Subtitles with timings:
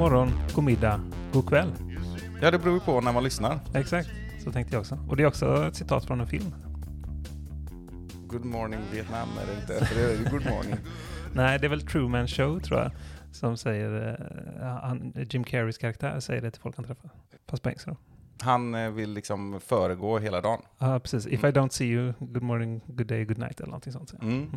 [0.00, 1.00] morgon, god middag,
[1.32, 1.72] god kväll.
[2.42, 3.58] Ja, det beror ju på när man lyssnar.
[3.74, 4.08] Exakt,
[4.44, 4.98] så tänkte jag också.
[5.08, 6.54] Och det är också ett citat från en film.
[8.26, 10.76] Good morning Vietnam är det inte, för det är ju good morning.
[11.34, 12.90] Nej, det är väl Truman Show tror jag,
[13.32, 14.18] som säger,
[14.60, 17.10] eh, han, Jim Carreys karaktär säger det till folk han träffar.
[17.48, 17.96] Fast på engelska.
[18.40, 20.60] Han eh, vill liksom föregå hela dagen.
[20.78, 21.26] Ja, precis.
[21.26, 24.14] If I don't see you, good morning, good day, good night eller någonting sånt.
[24.22, 24.50] Mm.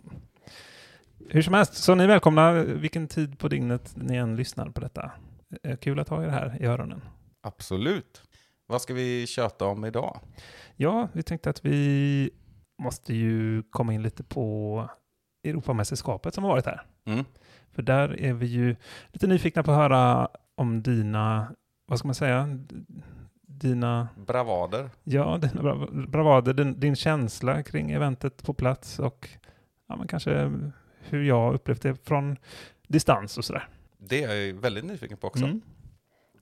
[1.29, 4.81] Hur som helst, så ni är välkomna vilken tid på dygnet ni än lyssnar på
[4.81, 5.11] detta.
[5.63, 7.01] Eh, Kul att ha er här i öronen.
[7.41, 8.23] Absolut.
[8.67, 10.19] Vad ska vi köta om idag?
[10.75, 12.29] Ja, vi tänkte att vi
[12.81, 14.89] måste ju komma in lite på
[15.43, 16.81] Europamästerskapet som har varit här.
[17.05, 17.25] Mm.
[17.71, 18.75] För där är vi ju
[19.11, 21.55] lite nyfikna på att höra om dina,
[21.87, 22.59] vad ska man säga,
[23.41, 24.89] dina, Bravader.
[25.03, 29.29] ja, dina bra- bravader, din, din känsla kring eventet på plats och
[29.87, 30.51] ja, men kanske
[30.99, 32.37] hur jag upplevt det från
[32.87, 33.67] distans och sådär.
[34.07, 35.43] Det är jag väldigt nyfiken på också.
[35.43, 35.61] Mm.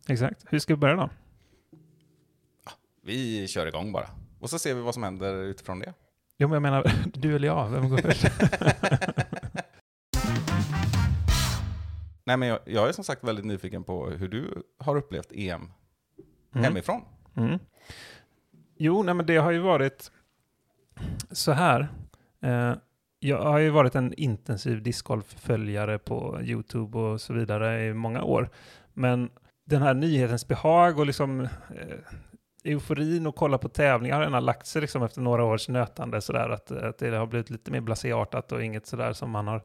[0.08, 0.46] Exakt.
[0.50, 1.10] Hur ska vi börja då?
[3.04, 4.10] Vi kör igång bara.
[4.40, 5.94] Och så ser vi vad som händer utifrån det.
[6.38, 8.26] Jo, men jag menar, du eller jag, vem går först?
[12.24, 15.72] Nej, men jag, jag är som sagt väldigt nyfiken på hur du har upplevt EM
[16.54, 16.64] Mm.
[16.64, 17.02] hemifrån.
[17.38, 17.60] Mm.
[18.78, 20.12] Jo, nej, men det har ju varit
[21.32, 21.88] så här.
[22.42, 22.74] Eh,
[23.24, 28.50] jag har ju varit en intensiv discgolf-följare på YouTube och så vidare i många år.
[28.94, 29.30] Men
[29.66, 31.98] den här nyhetens behag och liksom eh,
[32.64, 36.50] euforin och kolla på tävlingar har redan lagt sig liksom efter några års nötande sådär
[36.50, 39.64] att, att det har blivit lite mer blaséartat och inget sådär som man har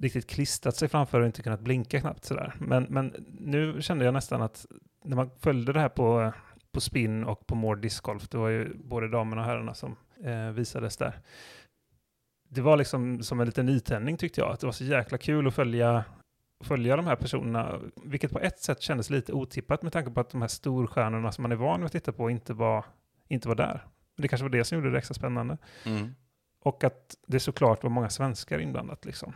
[0.00, 2.54] riktigt klistrat sig framför och inte kunnat blinka knappt sådär.
[2.58, 4.66] Men, men nu kände jag nästan att
[5.04, 6.32] när man följde det här på,
[6.72, 10.50] på spin och på More discgolf, det var ju både damerna och herrarna som eh,
[10.50, 11.20] visades där.
[12.56, 15.46] Det var liksom som en liten nytändning tyckte jag, att det var så jäkla kul
[15.46, 16.04] att följa,
[16.64, 20.30] följa de här personerna, vilket på ett sätt kändes lite otippat med tanke på att
[20.30, 22.84] de här storstjärnorna som man är van vid att titta på inte var,
[23.28, 23.84] inte var där.
[24.16, 25.58] Det kanske var det som gjorde det extra spännande.
[25.84, 26.14] Mm.
[26.60, 29.32] Och att det såklart var många svenskar inblandat liksom.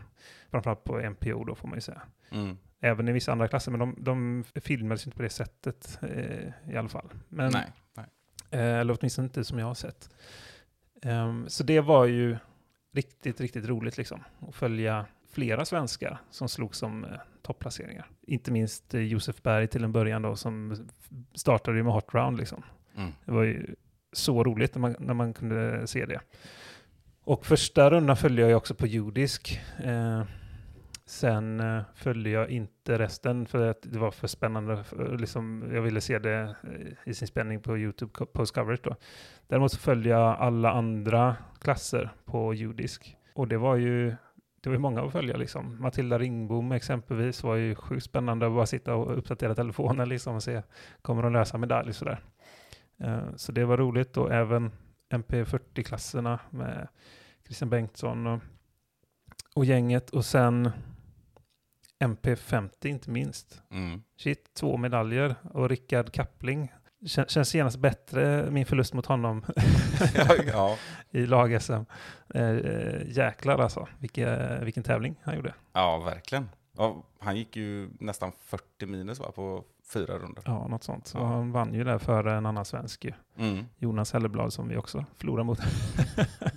[0.50, 2.02] Framförallt på MPO då får man ju säga.
[2.30, 2.58] Mm.
[2.80, 6.76] Även i vissa andra klasser, men de, de filmades inte på det sättet eh, i
[6.76, 7.10] alla fall.
[7.28, 7.72] Men, Nej.
[7.96, 8.06] Nej.
[8.50, 10.10] Eh, eller åtminstone inte som jag har sett.
[11.02, 12.36] Ehm, så det var ju
[12.92, 14.24] riktigt, riktigt roligt liksom.
[14.48, 17.10] Att följa flera svenskar som slog som eh,
[17.42, 18.10] topplaceringar.
[18.22, 20.76] Inte minst eh, Josef Berg till en början då, som
[21.34, 22.62] startade ju med hot round liksom.
[22.96, 23.12] Mm.
[23.24, 23.74] Det var ju
[24.12, 26.20] så roligt när man, när man kunde se det.
[27.24, 29.60] Och första rundan följde jag ju också på judisk.
[29.84, 30.22] Eh,
[31.10, 34.84] sen eh, följde jag inte resten för att det var för spännande.
[34.84, 38.96] För, liksom, jag ville se det eh, i sin spänning på YouTube post coverage då.
[39.46, 43.16] Däremot så följde jag alla andra klasser på judisk.
[43.34, 44.16] Och det var ju
[44.60, 45.82] det var ju många att följa liksom.
[45.82, 50.42] Matilda Ringbom exempelvis var ju sjukt spännande att bara sitta och uppdatera telefonen liksom och
[50.42, 50.62] se,
[51.02, 52.20] kommer de lösa medalj sådär.
[53.36, 54.70] Så det var roligt och även
[55.10, 56.88] MP40-klasserna med
[57.44, 58.40] Christian Bengtsson och,
[59.54, 60.70] och gänget och sen
[62.00, 63.62] MP50 inte minst.
[63.70, 64.02] Mm.
[64.16, 66.72] Shit, två medaljer och Rickard Kappling.
[67.00, 69.44] Kän- Känns genast bättre min förlust mot honom
[70.14, 70.76] Ja, ja.
[71.10, 71.72] i lag-SM.
[72.34, 75.54] Eh, eh, jäklar alltså, vilka, vilken tävling han gjorde.
[75.72, 76.48] ja, verkligen.
[76.76, 80.42] Ja, han gick ju nästan 40 minus va, på fyra runder.
[80.46, 81.06] Ja, något sånt.
[81.06, 81.26] Så Ja.
[81.26, 83.06] han vann ju där före en annan svensk.
[83.38, 83.64] Mm.
[83.78, 85.58] Jonas Helleblad som vi också förlorade mot.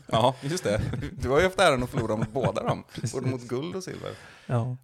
[0.08, 0.82] Ja, just det.
[1.22, 2.84] Du har ju haft äran att förlora mot båda dem.
[2.94, 3.14] Precis.
[3.14, 4.12] Både mot guld och silver.
[4.46, 4.78] Ja.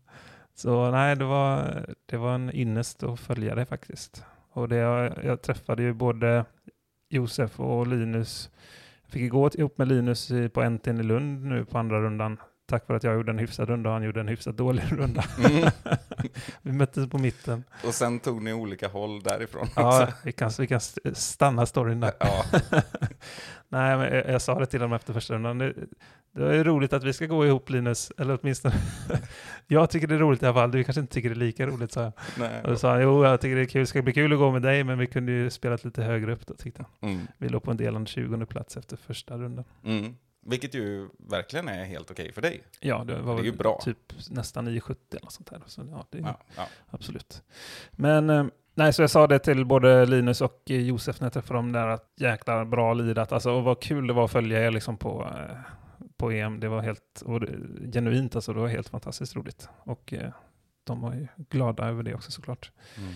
[0.60, 4.24] Så nej, det var, det var en ynnest att följa det faktiskt.
[4.52, 6.46] Och det, jag, jag träffade ju både
[7.10, 8.50] Josef och Linus.
[9.04, 12.38] Jag fick ju gå ihop med Linus på NTN i Lund nu på andra rundan.
[12.70, 15.24] Tack vare att jag gjorde en hyfsad runda och han gjorde en hyfsat dålig runda.
[15.46, 15.70] Mm.
[16.62, 17.64] Vi möttes på mitten.
[17.86, 20.14] Och sen tog ni olika håll därifrån Ja, också.
[20.24, 22.12] vi kan, vi kan st- stanna storyn där.
[22.20, 22.44] Ja.
[23.70, 25.58] Nej, men jag, jag sa det till honom efter första rundan.
[25.58, 25.74] Det,
[26.32, 28.76] det är roligt att vi ska gå ihop Linus, eller åtminstone
[29.68, 30.72] jag tycker det är roligt i alla fall.
[30.72, 32.12] Du kanske inte tycker det är lika roligt, sa jag.
[32.38, 32.62] Nej.
[32.64, 34.40] Och då sa han, jo jag tycker det är kul, det ska bli kul att
[34.40, 37.10] gå med dig, men vi kunde ju spelat lite högre upp då, tyckte han.
[37.12, 37.28] Mm.
[37.38, 39.66] Vi låg på en delande 20 plats efter första rundan.
[39.86, 40.16] Mm.
[40.50, 42.64] Vilket ju verkligen är helt okej för dig.
[42.80, 43.80] Ja, det var Det är ju bra.
[43.84, 45.62] typ nästan 9,70 eller något sånt där.
[45.66, 46.68] Så ja, det är Ja, ja.
[46.90, 47.44] absolut.
[47.92, 51.58] Men eh, nej, så jag sa det till både Linus och Josef när jag träffade
[51.58, 53.32] dem där, att jäklar bra lirat.
[53.32, 55.58] Alltså, och vad kul det var att följa er liksom på, eh,
[56.18, 56.60] på EM.
[56.60, 57.42] Det var helt och
[57.94, 59.70] genuint, alltså, det var helt fantastiskt roligt.
[59.84, 60.30] Och eh,
[60.84, 62.72] de var ju glada över det också såklart.
[62.98, 63.14] Mm.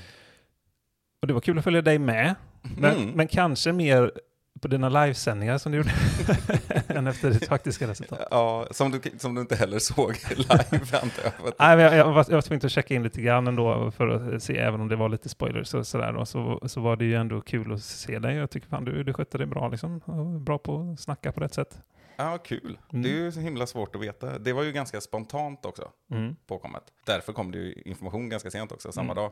[1.22, 2.36] Och det var kul att följa dig med.
[2.78, 3.10] Men, Mm.
[3.12, 4.12] men kanske mer
[4.64, 5.92] på dina livesändningar som du gjorde
[6.88, 8.28] än efter ditt faktiska resultat.
[8.32, 11.34] Ja, som du, som du inte heller såg live antar jag.
[11.60, 14.08] Nej, men jag, jag, var, jag var tvungen att checka in lite grann ändå för
[14.36, 16.26] att se, även om det var lite spoilers och sådär.
[16.26, 18.36] Så, så var det ju ändå kul att se dig.
[18.36, 20.02] Jag tycker fan du, du skötte det bra liksom.
[20.46, 21.80] Bra på att snacka på rätt sätt.
[22.16, 22.78] Ja, kul.
[22.92, 23.04] Mm.
[23.04, 24.40] Det är ju så himla svårt att veta.
[24.40, 26.36] Det var ju ganska spontant också, Mm.
[26.48, 26.84] påkommet.
[27.06, 29.16] Därför kom det ju information ganska sent också, samma Mm.
[29.24, 29.32] dag.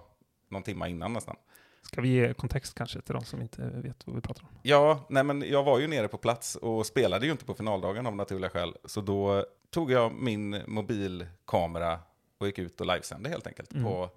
[0.50, 1.36] Någon timma innan nästan.
[1.82, 4.50] Ska vi ge kontext kanske till de som inte vet vad vi pratar om?
[4.62, 8.06] Ja, nej men jag var ju nere på plats och spelade ju inte på finaldagen
[8.08, 8.76] av naturliga skäl.
[8.86, 12.00] Så då tog jag min mobilkamera
[12.38, 13.72] och gick ut och livesände helt enkelt.
[13.74, 13.84] Mm.
[13.84, 14.10] På,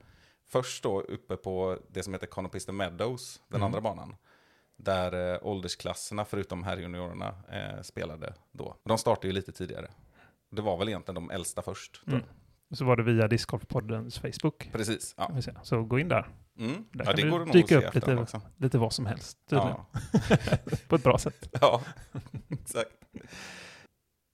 [0.49, 3.66] först då uppe på det som heter Conopista Meadows, den Mm.
[3.66, 4.16] andra banan.
[4.76, 8.76] Där eh, åldersklasserna, förutom herrjuniorerna, eh, spelade då.
[8.84, 9.90] De startade ju lite tidigare.
[10.50, 12.02] Det var väl egentligen de äldsta först.
[12.06, 12.20] Mm.
[12.70, 14.69] Så var det via Discgolfpoddens Facebook.
[14.72, 15.14] Precis.
[15.16, 15.31] Ja.
[15.62, 16.28] Så gå in där.
[16.59, 16.85] Mm.
[16.93, 18.41] Där ja kan det du går nog dyka upp lite- också.
[18.56, 19.39] Lite vad som helst.
[19.51, 19.87] Ja.
[20.89, 21.49] På ett bra sätt.
[21.61, 21.83] Ja,
[22.49, 22.91] exakt.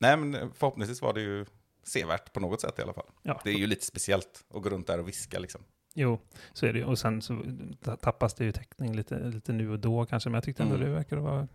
[0.00, 1.46] Nej, men förhoppningsvis var det ju
[1.84, 3.06] sevärt på något sätt i alla fall.
[3.22, 3.40] Ja.
[3.44, 5.60] Det är ju lite speciellt att gå runt där och viska liksom.
[5.94, 6.20] Jo,
[6.52, 6.84] så är det ju.
[6.84, 7.42] Och sen så
[7.82, 10.28] ta- tappas det ju täckning lite, lite nu och då kanske.
[10.30, 10.88] Men jag tyckte ändå Mm.
[10.88, 11.48] det verkade vara...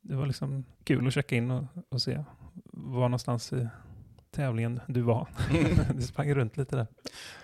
[0.00, 2.24] Det var liksom kul att checka in och, och se
[2.72, 3.68] var någonstans i
[4.30, 5.28] tävlingen du var.
[5.94, 6.86] det sprang runt lite där.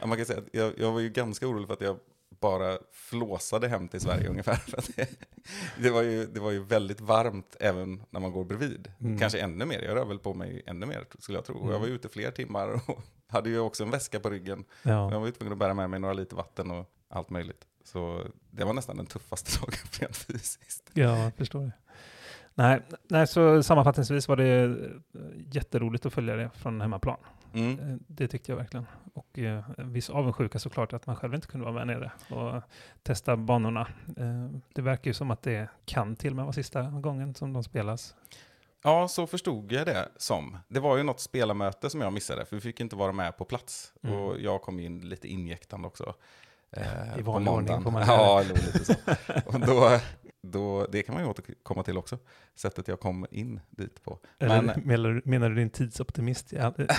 [0.01, 1.99] Ja, man kan säga att jag, jag var ju ganska orolig för att jag
[2.41, 4.55] bara flåsade hem till Sverige ungefär.
[4.57, 5.09] För det,
[5.83, 8.93] det, var ju, det var ju väldigt varmt även när man går bredvid.
[9.01, 9.19] Mm.
[9.19, 11.55] Kanske ännu mer, jag rör väl på mig ännu mer skulle jag tro.
[11.57, 11.81] Och Jag Mm.
[11.81, 14.65] var ute fler timmar och hade ju också en väska på ryggen.
[14.83, 15.13] Ja.
[15.13, 17.65] jag var ju tvungen att bära med mig några liter vatten och allt möjligt.
[17.85, 20.91] Så det var nästan den tuffaste dagen rent fysiskt.
[20.95, 21.73] Ja, jag förstår det.
[22.55, 24.71] Nej, nej, så sammanfattningsvis var det eh,
[25.53, 27.17] jätteroligt att följa det från hemmaplan.
[27.55, 27.79] Mm.
[27.91, 28.87] Eh, Det tyckte jag verkligen.
[29.15, 32.63] Och eh, en viss avundsjuka såklart att man själv inte kunde vara med nere och
[33.03, 33.81] testa banorna.
[34.17, 37.53] Eh, det verkar ju som att det kan till och med vara sista gången som
[37.53, 38.15] de spelas.
[38.83, 40.59] Ja, så förstod jag det som.
[40.69, 43.45] Det var ju något spelarmöte som jag missade, för vi fick inte vara med på
[43.45, 43.93] plats.
[44.03, 44.17] Mm.
[44.17, 46.15] Och jag kom in lite injäktande också.
[46.71, 48.95] eh, I vanlig ordning får man Ja, lite så.
[49.47, 49.99] och då,
[50.43, 52.19] då, det kan man ju återkomma till också,
[52.55, 54.19] sättet jag kom in dit på.
[54.39, 56.53] Eller Men, menar, menar du din tidsoptimist?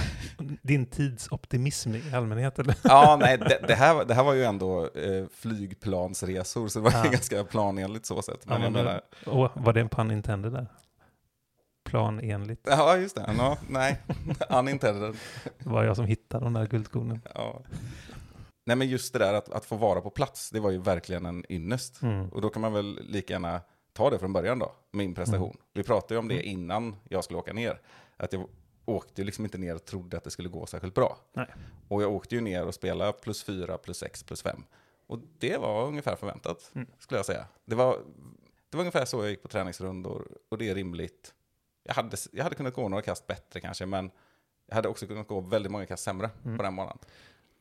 [0.62, 2.60] din tidsoptimism i allmänhet?
[2.60, 2.76] Eller?
[2.84, 7.06] ja, nej, det, det, här, det här var ju ändå eh, flygplansresor, så det var
[7.06, 7.12] Ja.
[7.12, 8.46] ganska planenligt så sätt.
[8.46, 10.68] Men Ja, men- menar, Och var det en pun intended där?
[11.86, 12.68] Planenligt.
[12.70, 14.02] ja just det, ja, nej,
[14.50, 15.16] unintended.
[15.60, 17.22] Det var jag som hittade de där guldkornen.
[17.36, 17.62] Ja.
[18.70, 21.26] Nej men just det där att, att få vara på plats, det var ju verkligen
[21.26, 22.02] en ynnest.
[22.02, 22.30] Mm.
[22.30, 23.62] Och då kan man väl lika gärna
[23.94, 25.50] ta det från början då, min prestation.
[25.50, 25.62] Mm.
[25.74, 27.82] Vi pratade ju om det innan jag skulle åka ner.
[28.18, 28.48] Att jag
[28.86, 31.18] åkte ju liksom inte ner och trodde att det skulle gå särskilt bra.
[31.34, 31.46] Nej.
[31.88, 34.64] Och jag åkte ju ner och spelade plus fyra, plus sex, plus fem.
[35.08, 36.88] Och det var ungefär förväntat, Mm.
[37.00, 37.46] skulle jag säga.
[37.66, 37.98] Det var,
[38.70, 41.34] det var ungefär så jag gick på träningsrundor, och det är rimligt.
[41.84, 44.12] Jag hade, jag hade kunnat gå några kast bättre kanske, men
[44.68, 46.58] jag hade också kunnat gå väldigt många kast sämre Mm.
[46.58, 46.98] på den banan.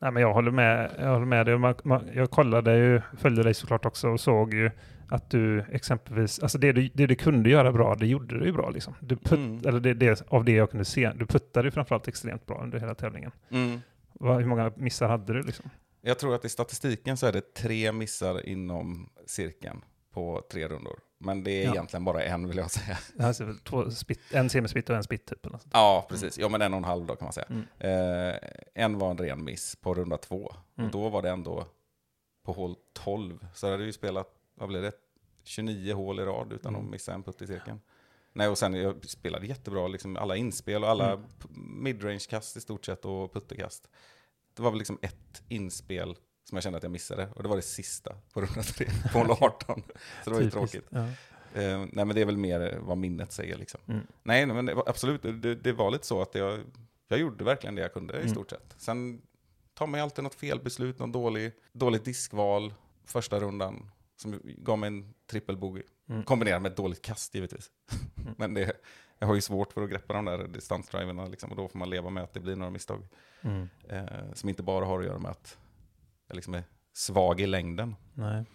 [0.01, 1.57] Nej, men jag håller med, jag håller med dig.
[1.57, 4.71] Man, man, jag kollade ju, följde dig såklart också och såg ju
[5.09, 8.51] att du exempelvis, alltså det du, det du kunde göra bra, det gjorde du ju
[8.51, 8.95] bra liksom.
[8.99, 9.61] Du putt, Mm.
[9.67, 12.79] eller det, det, av det jag kunde se, du puttade ju framförallt extremt bra under
[12.79, 13.31] hela tävlingen.
[13.49, 13.79] Mm.
[14.13, 15.69] Vad, hur många missar hade du liksom?
[16.01, 20.99] Jag tror att i statistiken så är det tre missar inom cirkeln på tre rundor.
[21.17, 21.71] Men det är Ja.
[21.71, 22.97] egentligen bara en vill jag säga.
[23.15, 25.45] Det väl två spit, en semispitt och en spitt typ.
[25.45, 25.59] Eller.
[25.73, 26.37] Ja, precis.
[26.37, 27.47] Ja, men en och en halv då kan man säga.
[27.49, 27.65] Mm.
[27.79, 28.39] Eh,
[28.73, 30.53] en var en ren miss på runda två.
[30.77, 30.85] Mm.
[30.85, 31.65] Och då var det ändå
[32.45, 33.47] på hål 12.
[33.53, 34.91] Så hade vi ju spelat, vad blev det,
[35.43, 36.85] 29 hål i rad utan Mm.
[36.85, 37.79] att missa en putt i cirkeln.
[38.33, 41.25] Nej, och sen jag spelade jättebra, liksom alla inspel och alla Mm.
[41.83, 43.89] midrange-kast i stort sett och puttekast.
[44.53, 46.15] Det var väl liksom ett inspel
[46.49, 47.27] som jag kände att jag missade.
[47.35, 49.83] Och det var det sista på runda tre, på hål 18.
[50.23, 50.85] Så det var ju tråkigt.
[50.89, 50.99] Ja.
[51.53, 53.79] Eh, nej, men det är väl mer vad minnet säger liksom.
[53.87, 54.07] Mm.
[54.23, 56.59] Nej, men det var, absolut, det, det var lite så att jag,
[57.07, 58.29] jag gjorde verkligen det jag kunde i Mm.
[58.29, 58.75] stort sett.
[58.77, 59.21] Sen
[59.73, 62.73] tar man ju alltid något felbeslut, någon dålig, dåligt diskval
[63.05, 65.83] första rundan som gav mig en trippelbogey.
[66.09, 66.23] Mm.
[66.23, 67.69] Kombinerat med ett dåligt kast givetvis.
[68.17, 68.33] Mm.
[68.37, 68.71] men det,
[69.19, 71.89] jag har ju svårt för att greppa de där distansdriverna liksom, och då får man
[71.89, 73.07] leva med att det blir några misstag.
[73.89, 75.57] Eh, som inte bara har att göra med att
[76.35, 77.95] liksom är svag i längden.
[78.13, 78.45] Nej.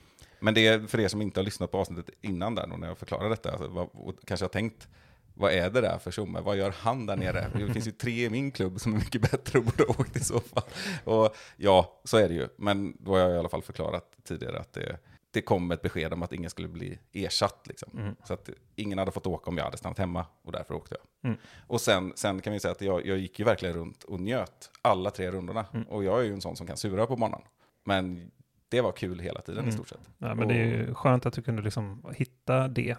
[0.40, 2.88] Men det är för er som inte har lyssnat på avsnittet innan där, då, när
[2.88, 4.88] jag förklarar detta, alltså, vad, och kanske har tänkt,
[5.34, 6.40] vad är det där för tjomme?
[6.40, 7.50] Vad gör han där nere?
[7.66, 10.16] Det finns ju tre i min klubb som är mycket bättre och borde ha åkt
[10.16, 10.64] i så fall.
[11.04, 12.48] Och ja, så är det ju.
[12.56, 14.98] Men då har jag i alla fall förklarat tidigare att det,
[15.30, 17.66] det kom ett besked om att ingen skulle bli ersatt.
[17.66, 17.98] Liksom.
[17.98, 18.16] Mm.
[18.24, 21.30] Så att ingen hade fått åka om jag hade stannat hemma och därför åkte jag.
[21.30, 21.40] Mm.
[21.66, 24.70] Och sen, sen kan vi säga att jag, jag gick ju verkligen runt och njöt
[24.82, 25.66] alla tre rundorna.
[25.72, 25.88] Mm.
[25.88, 27.42] Och jag är ju en sån som kan sura på banan.
[27.84, 28.30] Men
[28.68, 29.68] det var kul hela tiden Mm.
[29.68, 30.10] i stort sett.
[30.18, 32.96] Ja, men det är ju skönt att du kunde liksom hitta det,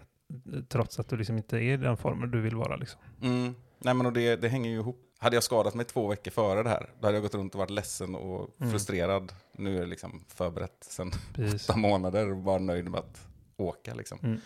[0.70, 2.76] trots att du liksom inte är i den formen du vill vara.
[2.76, 3.02] Liksom.
[3.22, 3.56] Mm.
[3.80, 5.02] Nej men och det, det hänger ju ihop.
[5.18, 7.60] Hade jag skadat mig två veckor före det här, då hade jag gått runt och
[7.60, 8.72] varit ledsen och Mm.
[8.72, 9.32] frustrerad.
[9.52, 10.98] Nu är det liksom förberett
[11.34, 11.70] Precis.
[11.70, 13.28] åtta månader och bara nöjd med att
[13.58, 13.94] åka.
[13.94, 14.20] Liksom.
[14.24, 14.40] Mm.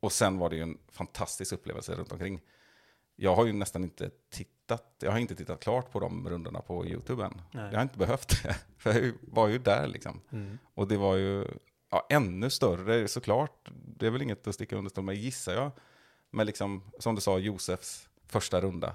[0.00, 2.40] Och sen var det ju en fantastisk upplevelse runt omkring.
[3.16, 4.53] Jag har ju nästan inte tittat,
[4.98, 7.40] jag har inte tittat klart på de rundorna på YouTube än.
[7.50, 7.68] Nej.
[7.70, 10.20] Jag har inte behövt det, för jag var ju där liksom.
[10.32, 10.58] Mm.
[10.74, 11.44] Och det var ju
[11.90, 13.68] ja, ännu större såklart.
[13.98, 15.70] Det är väl inget att sticka under stol med gissar jag.
[16.30, 18.94] Men liksom, som du sa, Josefs första runda.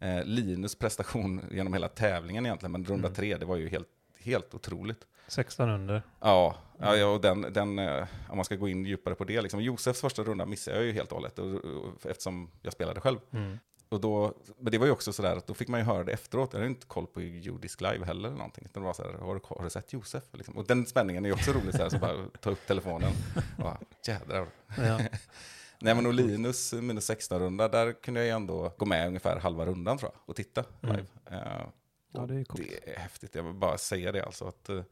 [0.00, 3.14] Eh, Linus prestation genom hela tävlingen egentligen, men runda Mm.
[3.16, 3.88] tre, det var ju helt,
[4.18, 5.06] helt otroligt.
[5.28, 6.02] 16 under.
[6.20, 9.60] Ja, ja, och den, den, eh, om man ska gå in djupare på det, liksom,
[9.62, 13.18] Josefs första runda missade jag ju helt och hållet, och, och, eftersom jag spelade själv.
[13.30, 13.58] Mm.
[13.88, 16.12] Och då, men det var ju också sådär att då fick man ju höra det
[16.12, 16.52] efteråt.
[16.52, 18.64] Jag hade inte koll på Judisk live heller eller någonting.
[18.64, 20.24] Utan det var sådär, har du, har du sett Josef?
[20.32, 20.56] Liksom.
[20.56, 23.12] Och den spänningen är ju också rolig sådär, så bara ta upp telefonen.
[23.56, 24.46] Och bara, jädrar.
[24.76, 24.98] Ja.
[25.80, 29.66] Nej men och Linus minus 16-runda, där kunde jag ju ändå gå med ungefär halva
[29.66, 30.96] rundan tror jag och titta Mm.
[30.96, 31.08] live.
[31.30, 31.66] Eh,
[32.12, 32.62] Ja, det är coolt.
[32.84, 34.44] det är häftigt, jag vill bara säga det alltså.
[34.48, 34.82] Att, eh,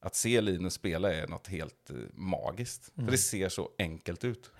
[0.00, 2.92] att se Linus spela är något helt eh, magiskt.
[2.96, 3.06] Mm.
[3.06, 4.50] För det ser så enkelt ut.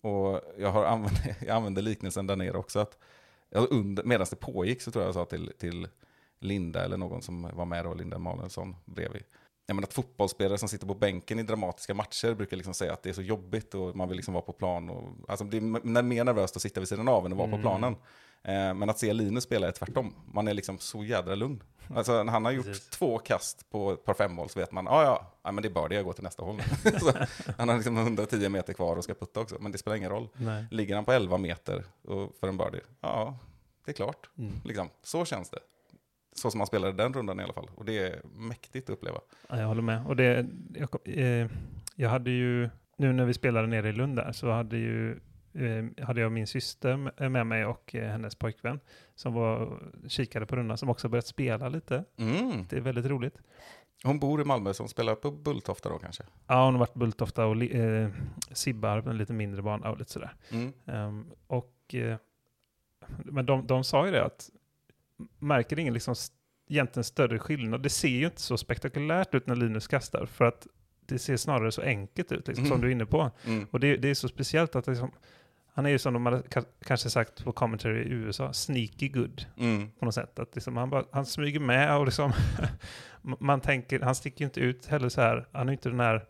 [0.00, 2.78] Och jag, har använt, jag använde liknelsen där nere också.
[2.78, 2.98] att
[3.54, 5.88] under, Medan det pågick så tror jag jag sa till, till
[6.40, 9.22] Linda, eller någon som var med då, Linda Emanuelsson bredvid.
[9.66, 13.02] Jag menar att fotbollsspelare som sitter på bänken i dramatiska matcher brukar liksom säga att
[13.02, 14.90] det är så jobbigt och man vill liksom vara på plan.
[14.90, 17.54] Och, alltså det är mer nervöst att sitta vid sidan av än att vara på
[17.56, 17.62] Mm.
[17.62, 17.96] planen.
[18.42, 20.14] Eh, men att se Linus spela är tvärtom.
[20.32, 21.62] Man är liksom så jädra lugn.
[21.94, 22.88] Alltså, när han har gjort Precis.
[22.88, 25.72] två kast på ett par femmål så vet man, ah, ja, ja, men det är
[25.72, 26.60] bara det, jag går till nästa håll.
[27.58, 30.28] han har liksom 110 meter kvar och ska putta också, men det spelar ingen roll.
[30.36, 30.64] Nej.
[30.70, 33.38] Ligger han på 11 meter och för en birdie, ja,
[33.84, 34.30] det är klart.
[34.38, 34.52] Mm.
[34.64, 35.58] Liksom, så känns det.
[36.36, 37.70] Så som han spelade den rundan i alla fall.
[37.74, 39.18] Och det är mäktigt att uppleva.
[39.48, 40.06] Ja, jag håller med.
[40.06, 41.46] Och det, jag, kom- eh,
[41.94, 45.20] jag hade ju, nu när vi spelade nere i Lund där, så hade, ju,
[45.54, 48.80] eh, hade jag min syster med- med mig och eh, hennes pojkvän
[49.14, 49.78] som var,
[50.08, 52.04] kikade på rundan, som också börjat spela lite.
[52.16, 52.66] Mm.
[52.70, 53.34] Det är väldigt roligt.
[54.04, 56.22] Hon bor i Malmö, så hon spelar på Bulltofta då kanske.
[56.46, 58.10] Ja, hon har varit Bulltofta och eh,
[58.52, 60.34] Sibbarp, en lite mindre bana och lite sådär.
[60.50, 60.72] Mm.
[60.86, 62.16] Ehm, och, eh,
[63.24, 64.50] men de, de sa ju det att
[65.38, 66.14] märker ingen liksom
[66.68, 67.82] egentligen större skillnad.
[67.82, 70.66] Det ser ju inte så spektakulärt ut när Linus kastar för att
[71.06, 72.80] det ser snarare så enkelt ut, liksom, som Mm.
[72.80, 73.30] du är inne på.
[73.46, 73.66] Mm.
[73.70, 75.10] Och det, det är så speciellt att liksom,
[75.80, 79.46] han är ju som de hade ka- kanske sagt på commentary i USA, sneaky good
[79.56, 79.90] Mm.
[79.98, 80.38] på något sätt.
[80.38, 82.32] Att liksom han, bara, han smyger med och liksom,
[83.40, 86.00] man tänker, han sticker ju inte ut heller så här, han är ju inte den
[86.00, 86.24] här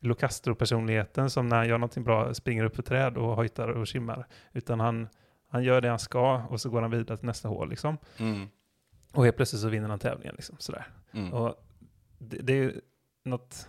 [0.00, 4.26] Locastro-personligheten som när han gör någonting bra springer upp för träd och hojtar och kimmar.
[4.52, 5.08] Utan han,
[5.48, 7.98] han gör det han ska och så går han vidare till nästa hål liksom.
[8.18, 8.48] Mm.
[9.14, 10.86] Och helt plötsligt så vinner han tävlingen liksom sådär.
[11.12, 11.32] Mm.
[11.32, 11.54] Och
[12.18, 12.80] det, det är
[13.24, 13.68] något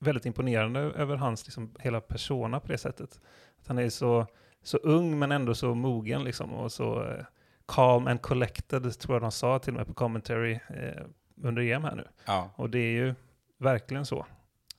[0.00, 3.20] väldigt imponerande över hans liksom, hela persona på det sättet.
[3.60, 4.26] Att han är så,
[4.62, 7.24] så ung men ändå så mogen liksom, och så eh,
[7.66, 11.04] calm and collected tror jag de sa till och med på commentary eh,
[11.42, 12.08] under EM här nu.
[12.26, 12.50] Ja.
[12.56, 13.14] Och det är ju
[13.58, 14.26] verkligen så.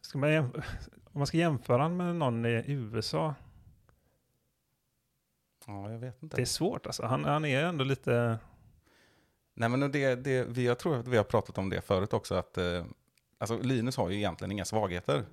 [0.02, 0.52] Ska man
[1.14, 3.36] om man ska jämföra han med någon i USA,
[5.68, 6.38] ja, jag vet inte.
[6.38, 7.06] det är svårt alltså.
[7.06, 8.40] Han, han är ändå lite...
[9.54, 12.36] Nej, men det, det, vi, jag tror att vi har pratat om det förut också,
[12.36, 12.86] att eh,
[13.38, 15.26] alltså, Linus har ju egentligen inga svagheter.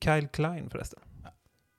[0.00, 1.00] Kyle Klein förresten.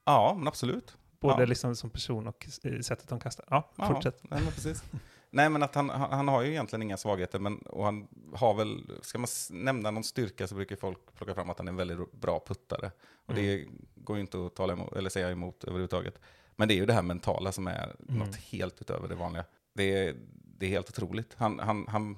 [0.06, 0.98] Ja, men absolut.
[1.20, 1.46] Både Ja.
[1.46, 2.48] liksom som person och
[2.82, 3.46] sättet de kastar.
[3.50, 4.20] Ja, Ja, fortsätt.
[4.24, 4.84] Nej, men precis.
[5.30, 8.92] Nej, men att han, han, har ju egentligen inga svagheter, men och han har väl,
[9.02, 12.12] ska man nämna någon styrka så brukar folk plocka fram att han är en väldigt
[12.12, 12.92] bra puttare.
[13.26, 16.20] Och det går ju inte att tala emot, eller säga emot överhuvudtaget.
[16.56, 19.46] Men det är ju det här mentala som är något helt utöver det vanliga.
[19.74, 21.34] Det är, det är helt otroligt.
[21.38, 22.18] Han, han, han,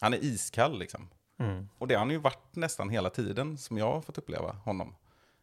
[0.00, 1.08] han är iskall liksom.
[1.38, 1.68] Mm.
[1.78, 4.94] Och det har han ju varit nästan hela tiden som jag har fått uppleva honom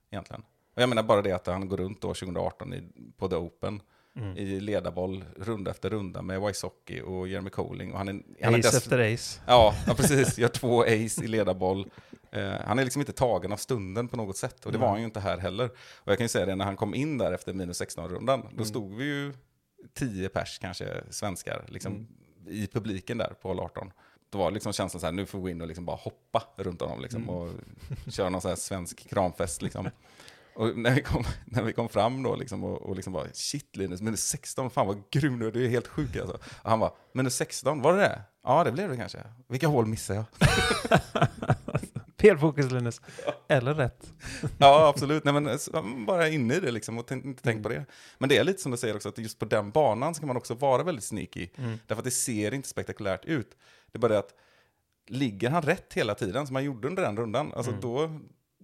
[0.10, 0.44] egentligen.
[0.76, 2.84] Och jag menar bara det att han går runt då 2018 i,
[3.18, 3.82] på The Open
[4.16, 4.38] Mm.
[4.38, 7.92] i ledarboll runda efter runda med Wysocki och Jeremy Colling.
[7.92, 9.42] Och han är, han är Ace efter ace.
[9.48, 10.38] Ja, ja, precis.
[10.38, 11.90] Gör två ace i ledarboll.
[12.32, 14.66] Eh, han är liksom inte tagen av stunden på något sätt.
[14.66, 15.66] Och det var han ju inte här heller.
[15.76, 18.66] Och jag kan ju säga det, när han kom in där efter minus 16-rundan, då
[18.66, 19.34] stod vi ju
[19.94, 22.08] 10 pers kanske, svenskar, liksom,
[22.48, 23.92] i publiken där på hål 18.
[24.30, 26.44] Då var liksom känslan så här, nu får vi gå in och liksom bara hoppa
[26.56, 27.50] runt honom liksom, och
[28.10, 29.62] köra någon så här svensk kramfest.
[29.62, 29.90] Liksom.
[30.56, 33.76] Och när vi kom, när vi kom fram då liksom och, och liksom bara, shit
[33.76, 36.36] Linus, minus 16, fan vad grym du är, du är helt sjuk alltså.
[36.64, 38.22] Och han bara, minus 16, var det det?
[38.44, 39.20] Ja, det blev det kanske.
[39.48, 40.50] Vilka hål missade jag?
[42.22, 43.02] Fel fokus Linus.
[43.48, 44.14] Eller rätt.
[44.58, 45.24] Ja, absolut.
[45.24, 47.86] Nej, men bara inne i det liksom och tänk, inte tänk på det.
[48.18, 50.38] Men det är lite som du säger också, att just på den banan ska man
[50.38, 51.48] också vara väldigt sneaky.
[51.88, 53.58] Därför att det ser inte spektakulärt ut.
[53.92, 54.34] Det är bara det att
[55.08, 57.82] ligger han rätt hela tiden som han gjorde under den rundan, alltså Mm.
[57.82, 58.20] då,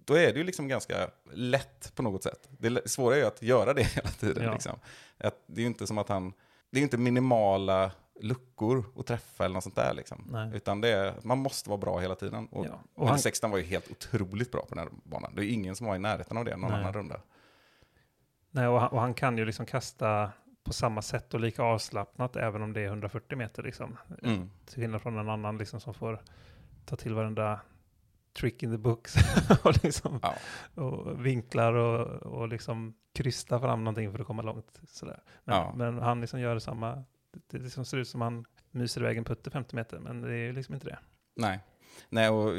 [0.08, 2.48] då är det ju liksom ganska lätt på något sätt.
[2.58, 4.44] Det svåra är ju att göra det hela tiden.
[4.44, 4.52] Ja.
[4.52, 4.78] Liksom.
[5.18, 6.32] Att det är ju inte som att han,
[6.70, 9.94] det är inte minimala luckor att träffa eller något sånt där.
[9.94, 10.50] Liksom.
[10.54, 12.46] Utan det är, man måste vara bra hela tiden.
[12.46, 12.80] Och, Ja.
[12.94, 15.34] Och han, 16 var ju helt otroligt bra på den här banan.
[15.34, 16.80] Det är ingen som var i närheten av det någon Nej.
[16.80, 17.20] annan runda.
[18.50, 20.32] nej, och, han, och han kan ju liksom kasta
[20.64, 23.62] på samma sätt och lika avslappnat även om det är 140 meter.
[23.62, 23.96] Liksom.
[24.22, 24.50] Mm.
[24.66, 26.22] Till skillnad från en annan liksom, som får
[26.84, 27.60] ta till varenda
[28.32, 29.14] trick in the books
[29.64, 30.34] och, liksom, Ja.
[30.82, 32.06] och vinklar och,
[32.40, 34.80] och liksom krysta fram någonting för att komma långt.
[34.88, 35.22] Sådär.
[35.44, 35.74] Men, Ja.
[35.76, 36.94] men han liksom gör samma,
[37.32, 40.36] det, det liksom ser ut som han myser iväg en putte 50 meter, men det
[40.36, 40.98] är liksom inte det.
[41.36, 41.60] Nej.
[42.08, 42.54] Nej, och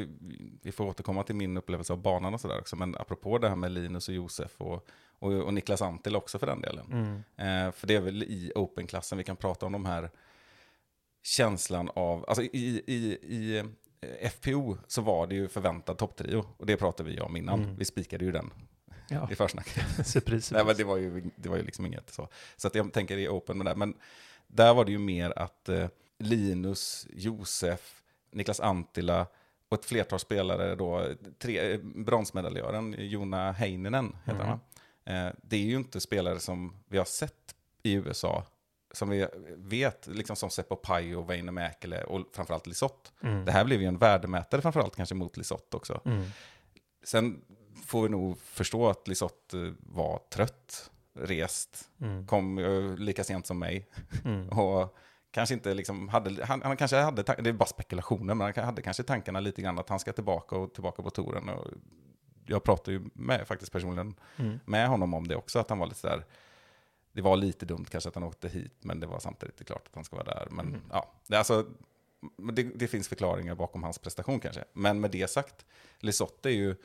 [0.62, 2.76] vi får återkomma till min upplevelse av banan och sådär också.
[2.76, 4.88] Men apropå det här med Linus och Josef och,
[5.20, 6.86] och, och Niklas Antil också för den delen.
[6.92, 7.16] Mm.
[7.68, 10.10] Eh, för det är väl i Open-klassen vi kan prata om de här
[11.24, 13.64] känslan av, alltså i, i, i
[14.32, 16.46] FPO så var det ju förväntad topptrio.
[16.58, 17.64] Och det pratade vi om innan.
[17.64, 17.76] Mm.
[17.76, 18.52] Vi spikade ju den
[19.12, 19.84] Ja, i försnacket.
[20.08, 20.52] surpris.
[20.52, 22.28] Nej, men det var ju, det var ju liksom inget så.
[22.58, 23.76] Så att jag tänker i Open med det.
[23.76, 23.94] Men
[24.48, 25.88] där var det ju mer att eh,
[26.20, 28.02] Linus, Josef,
[28.32, 29.28] Niklas Antila
[29.70, 31.08] och ett flertal spelare då,
[31.40, 34.48] tre, eh, bronsmedaljören Jona Heininen heter Mm.
[35.06, 38.44] han eh, Det är ju inte spelare som vi har sett i USA,
[38.92, 40.76] som vi vet, liksom som Seppo
[41.18, 43.10] och Väinö Mäkelä och framförallt Lisotte.
[43.24, 43.46] Mm.
[43.46, 46.02] Det här blev ju en värdemätare framförallt kanske mot Lisotte också.
[46.06, 46.26] Mm.
[47.04, 47.42] Sen
[47.86, 52.28] får vi nog förstå att Lisotte eh, var trött, rest, Mm.
[52.28, 53.88] kom eh, lika sent som mig
[54.26, 54.50] Mm.
[54.60, 54.98] och
[55.32, 58.82] kanske inte liksom hade, han, han kanske hade, det är bara spekulationer, men han hade
[58.82, 61.50] kanske tankarna lite grann att han ska tillbaka och tillbaka på touren.
[61.50, 61.68] Och
[62.46, 64.60] jag pratade ju med, faktiskt personligen Mm.
[64.66, 66.26] med honom om det också, att han var lite där,
[67.20, 69.96] det var lite dumt kanske att han åkte hit, men det var samtidigt klart att
[69.96, 70.48] han ska vara där.
[70.52, 70.82] Men Mm.
[70.92, 71.66] ja, det, alltså,
[72.54, 74.64] det, det finns förklaringar bakom hans prestation kanske.
[74.74, 75.66] Men med det sagt,
[76.00, 76.76] Lisotte är ju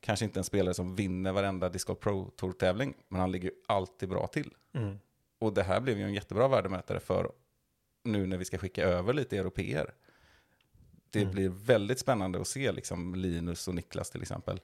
[0.00, 3.54] kanske inte en spelare som vinner varenda Disc Golf Pro Tour-tävling, men han ligger ju
[3.68, 4.54] alltid bra till.
[4.72, 4.98] Mm.
[5.38, 7.32] Och det här blev ju en jättebra värdemätare för
[8.04, 9.94] nu när vi ska skicka över lite europeer.
[11.10, 11.32] Det Mm.
[11.34, 14.60] blir väldigt spännande att se liksom Linus och Niklas till exempel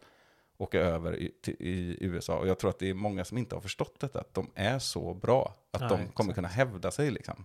[0.59, 2.39] åka över i, till, i USA.
[2.39, 4.79] Och jag tror att det är många som inte har förstått detta, att de är
[4.79, 5.55] så bra.
[5.71, 6.35] Att Nej, de kommer exakt.
[6.35, 7.11] kunna hävda sig.
[7.11, 7.45] Liksom.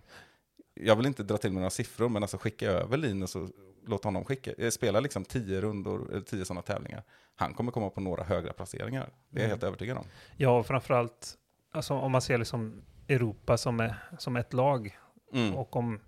[0.74, 3.48] Jag vill inte dra till med några siffror, men alltså skicka över Linus och
[3.86, 7.02] låta honom skicka, eh, spela liksom tio rundor, eller tio sådana tävlingar.
[7.36, 9.10] Han kommer komma på några högra placeringar.
[9.30, 9.50] Det är jag Mm.
[9.50, 10.04] helt övertygad om.
[10.36, 11.34] Ja, och framförallt
[11.72, 14.98] alltså, om man ser liksom Europa som, är, som ett lag
[15.32, 15.54] Mm.
[15.54, 16.00] och om,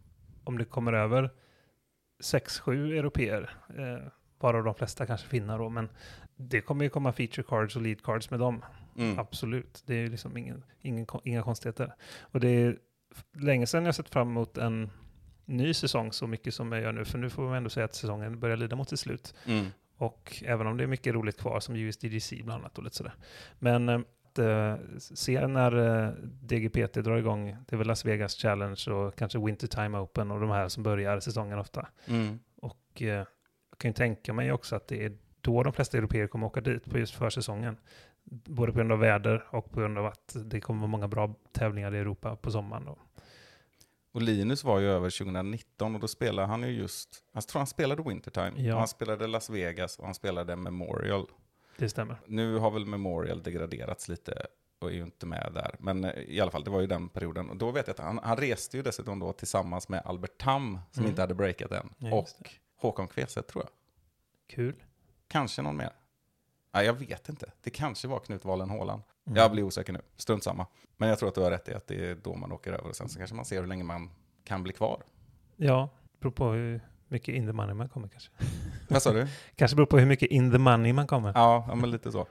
[0.45, 1.31] om det kommer över
[2.21, 5.89] sex, sju europeer, eh, varav de flesta kanske finnar då, men
[6.37, 8.65] det kommer ju komma feature cards och lead cards med dem.
[8.99, 9.19] Mm.
[9.19, 9.83] Absolut.
[9.87, 11.95] Det är ju liksom ingen, ingen, inga konstigheter.
[12.21, 12.79] Och det är
[13.33, 14.91] länge sedan jag sett fram emot en
[15.45, 17.95] ny säsong så mycket som jag gör nu, för nu får man ändå säga att
[17.95, 19.35] säsongen börjar lida mot sitt slut.
[19.47, 19.67] Mm.
[19.97, 23.15] Och även om det är mycket roligt kvar, som USDGC bland annat och lite sådär.
[23.59, 29.17] Men eh, se när eh, DGPT drar igång, det är väl Las Vegas Challenge och
[29.17, 31.89] kanske Winter Time Open och de här som börjar säsongen ofta.
[32.07, 32.39] Mm.
[32.57, 33.07] Och eh,
[33.71, 36.61] jag kan ju tänka mig också att det är då de flesta europeer kommer åka
[36.61, 37.77] dit på just försäsongen.
[38.31, 41.35] Både på grund av väder och på grund av att det kommer vara många bra
[41.53, 42.85] tävlingar i Europa på sommaren.
[42.85, 42.99] Då.
[44.13, 47.67] Och Linus var ju över 2019 och då spelade han ju just, jag tror han
[47.67, 48.79] spelade Wintertime, Ja.
[48.79, 51.27] han spelade Las Vegas och han spelade Memorial.
[51.79, 52.17] Det stämmer.
[52.27, 54.47] Nu har väl Memorial degraderats lite
[54.79, 55.77] och är ju inte med där.
[55.79, 57.51] Men eh, i alla fall, det var ju den perioden.
[57.51, 60.79] Och då vet jag att han, han reste ju dessutom då tillsammans med Albert Tam,
[60.91, 61.11] som Mm.
[61.11, 62.29] inte hade breakat än, Ja, och
[62.77, 63.71] Håkon Kveset tror jag.
[64.57, 64.75] Kul.
[65.29, 65.91] Kanske någon mer.
[66.75, 67.53] Nej, jag vet inte.
[67.63, 69.03] Det kanske var Knut Wallen Håland.
[69.27, 69.37] Mm.
[69.37, 70.67] Jag blir osäker nu, strunt samma.
[70.97, 72.89] Men jag tror att du har rätt i att det är då man åker över
[72.89, 74.11] och sen så kanske man ser hur länge man
[74.45, 75.03] kan bli kvar.
[75.57, 75.89] Ja,
[76.21, 78.31] beror på hur mycket in the money man kommer kanske.
[78.89, 79.27] Vad sa du?
[79.57, 81.33] Kanske beror på hur mycket in the money man kommer.
[81.35, 82.27] Ja, ja, men lite så.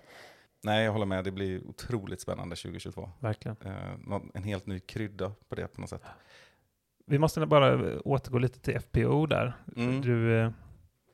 [0.63, 1.23] Nej, jag håller med.
[1.23, 3.09] Det blir otroligt spännande 2022.
[3.19, 3.57] Verkligen.
[3.65, 6.03] Eh, en helt ny krydda på det på något sätt.
[7.05, 9.53] Vi måste bara återgå lite till FPO där.
[9.75, 10.01] Mm.
[10.01, 10.51] Du, eh,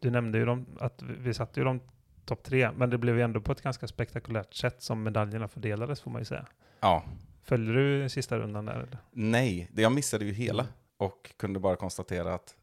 [0.02, 1.80] du nämnde ju dem, att vi satte ju dem
[2.26, 6.02] topp tre, men det blev ju ändå på ett ganska spektakulärt sätt som medaljerna fördelades
[6.02, 6.46] får man ju säga.
[6.80, 7.04] Ja,
[7.44, 8.74] Följde du sista rundan där?
[8.74, 8.98] Eller?
[9.12, 10.74] nej, det jag missade ju hela Mm.
[10.98, 12.56] och kunde bara konstatera att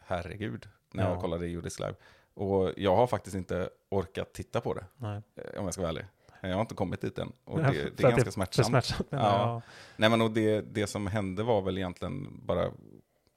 [0.00, 1.10] herregud, när Ja.
[1.10, 1.94] jag kollade i Judis live.
[2.34, 5.22] Och jag har faktiskt inte orkat titta på det, Nej.
[5.36, 6.04] eh, om jag ska vara ärlig.
[6.40, 7.32] Jag har inte kommit dit än.
[7.44, 8.66] Och Ja, det, det är ganska smärtsamt.
[8.68, 9.18] smärtsamt Ja.
[9.52, 9.62] jag.
[9.96, 12.70] Nej, men och det, det som hände var väl egentligen bara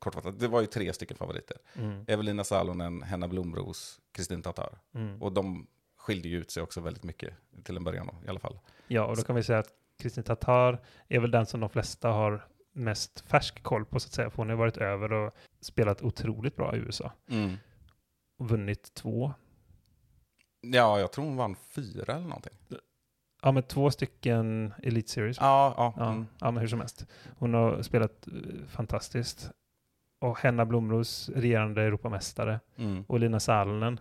[0.01, 1.57] kortfattat, det var ju tre stycken favoriter.
[1.75, 2.05] Mm.
[2.07, 4.79] Evelina Salonen, Henna Blomros, Kristin Tatar.
[4.93, 5.21] Mm.
[5.21, 7.33] Och de skilde ju ut sig också väldigt mycket
[7.63, 8.59] till en början i alla fall.
[8.87, 12.09] Ja, och då kan vi säga att Kristin Tatar är väl den som de flesta
[12.09, 16.01] har mest färsk koll på så att säga, för hon har varit över och spelat
[16.01, 17.11] otroligt bra i USA.
[18.37, 19.33] vunnit två.
[20.61, 22.53] Ja, jag tror hon vann fyra eller någonting.
[23.41, 25.37] Ja, men två stycken Elite Series.
[25.39, 25.93] Ja, ja.
[25.97, 26.25] Ja, Mm.
[26.39, 27.05] ja, men hur som helst.
[27.37, 28.33] Hon har spelat eh,
[28.67, 29.51] fantastiskt.
[30.21, 32.59] Och Henna Blomros, regerande Europamästare.
[32.75, 33.03] Mm.
[33.07, 33.99] Och Lina Salonen,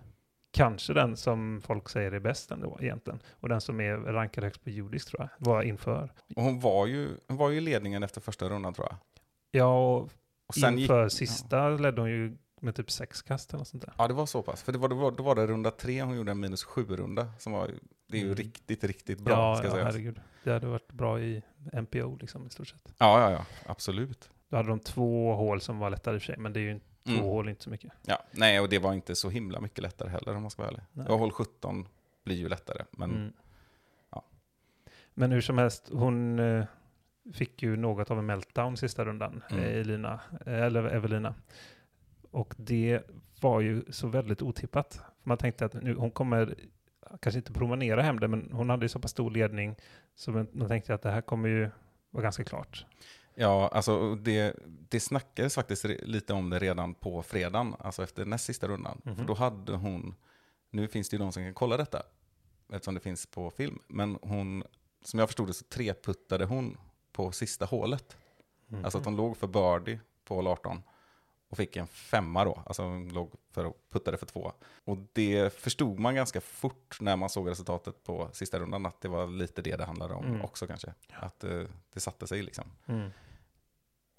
[0.52, 3.22] kanske den som folk säger är bäst ändå egentligen.
[3.30, 6.12] Och den som är rankad högst på judisk tror jag, var inför.
[6.36, 8.96] Och hon var ju, hon var ju ledningen efter första rundan tror jag.
[9.50, 10.10] Ja, och
[10.46, 13.92] Och sen gick, inför sista ledde hon ju med typ sex kast eller sånt där.
[13.98, 14.62] ja, det var så pass.
[14.62, 17.32] För det var, det var, då var det runda tre, hon gjorde en minus sju-runda.
[17.38, 17.70] Som var,
[18.08, 18.36] det är ju Mm.
[18.36, 19.86] riktigt, riktigt bra, ja, ska ja, sägas.
[19.86, 20.20] herregud.
[20.44, 22.94] Det hade varit bra i MPO liksom i stort sett.
[22.98, 24.30] Ja, ja, ja, absolut.
[24.50, 26.62] Då hade de två hål som var lättare i och för sig, men det är
[26.62, 27.22] ju två Mm.
[27.24, 27.92] hål inte så mycket.
[28.06, 30.70] Ja, nej, och det var inte så himla mycket lättare heller om man ska vara
[30.70, 30.82] ärlig.
[30.92, 31.06] Nej.
[31.08, 31.88] Ja, hål 17
[32.24, 33.32] blir ju lättare, men Mm.
[34.10, 34.24] ja.
[35.14, 36.64] Men hur som helst, hon eh,
[37.32, 39.64] fick ju något av en meltdown sista rundan, Mm.
[39.64, 41.34] eh, Elina, eh, eller Evelina.
[42.30, 43.00] Och det
[43.40, 45.00] var ju så väldigt otippat.
[45.22, 46.54] Man tänkte att nu, hon kommer
[47.20, 49.76] kanske inte promenera hem det, men hon hade ju så pass stor ledning
[50.14, 51.70] så man tänkte att det här kommer ju
[52.10, 52.86] vara ganska klart.
[53.40, 58.44] Ja, alltså det, det snackades faktiskt lite om det redan på fredagen, alltså efter näst
[58.44, 59.00] sista rundan.
[59.04, 59.16] Mhm.
[59.16, 60.14] För då hade hon,
[60.70, 62.02] nu finns det ju de som kan kolla detta,
[62.72, 64.64] eftersom det finns på film, men hon,
[65.02, 66.76] som jag förstod det så treputtade hon
[67.12, 68.16] på sista hålet.
[68.70, 68.84] Mm.
[68.84, 70.82] Alltså att hon låg för birdie på hål 18
[71.48, 74.52] och fick en femma då, alltså hon låg för och puttade för två.
[74.84, 79.08] Och det förstod man ganska fort när man såg resultatet på sista rundan, att det
[79.08, 80.42] var lite det det handlade om Mm.
[80.42, 80.94] också kanske.
[81.12, 82.64] Att eh, det satte sig liksom.
[82.86, 83.10] Mm.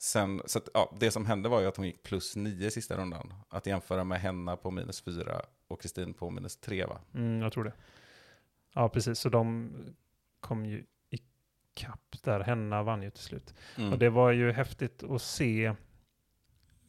[0.04, 2.98] Sen, så att, ja, det som hände var ju att hon gick plus nio sista
[2.98, 3.34] rundan.
[3.50, 7.00] Att jämföra med Henna på minus fyra och Kristin på minus tre va?
[7.14, 7.74] Mm, jag tror det.
[8.74, 9.20] Ja, precis.
[9.20, 9.72] Så de
[10.40, 12.40] kom ju ikapp där.
[12.40, 13.54] Henna vann ju till slut.
[13.78, 13.94] Mm.
[13.94, 15.74] Och det var ju häftigt att se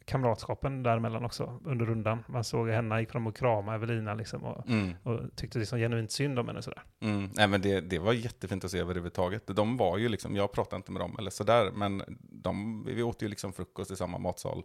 [0.04, 2.24] kamratskapen däremellan också under rundan.
[2.28, 4.94] Man såg henne gick fram och kramade Evelina liksom och, Mm.
[5.02, 6.82] och tyckte liksom genuint synd om henne sådär.
[7.00, 7.30] Mm.
[7.34, 9.46] Nej, men det, det var jättefint att se överhuvudtaget.
[9.46, 13.22] De var ju liksom, jag pratade inte med dem eller sådär, men de, vi åt
[13.22, 14.62] ju liksom frukost i samma matsal.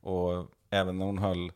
[0.00, 1.50] Och även när hon höll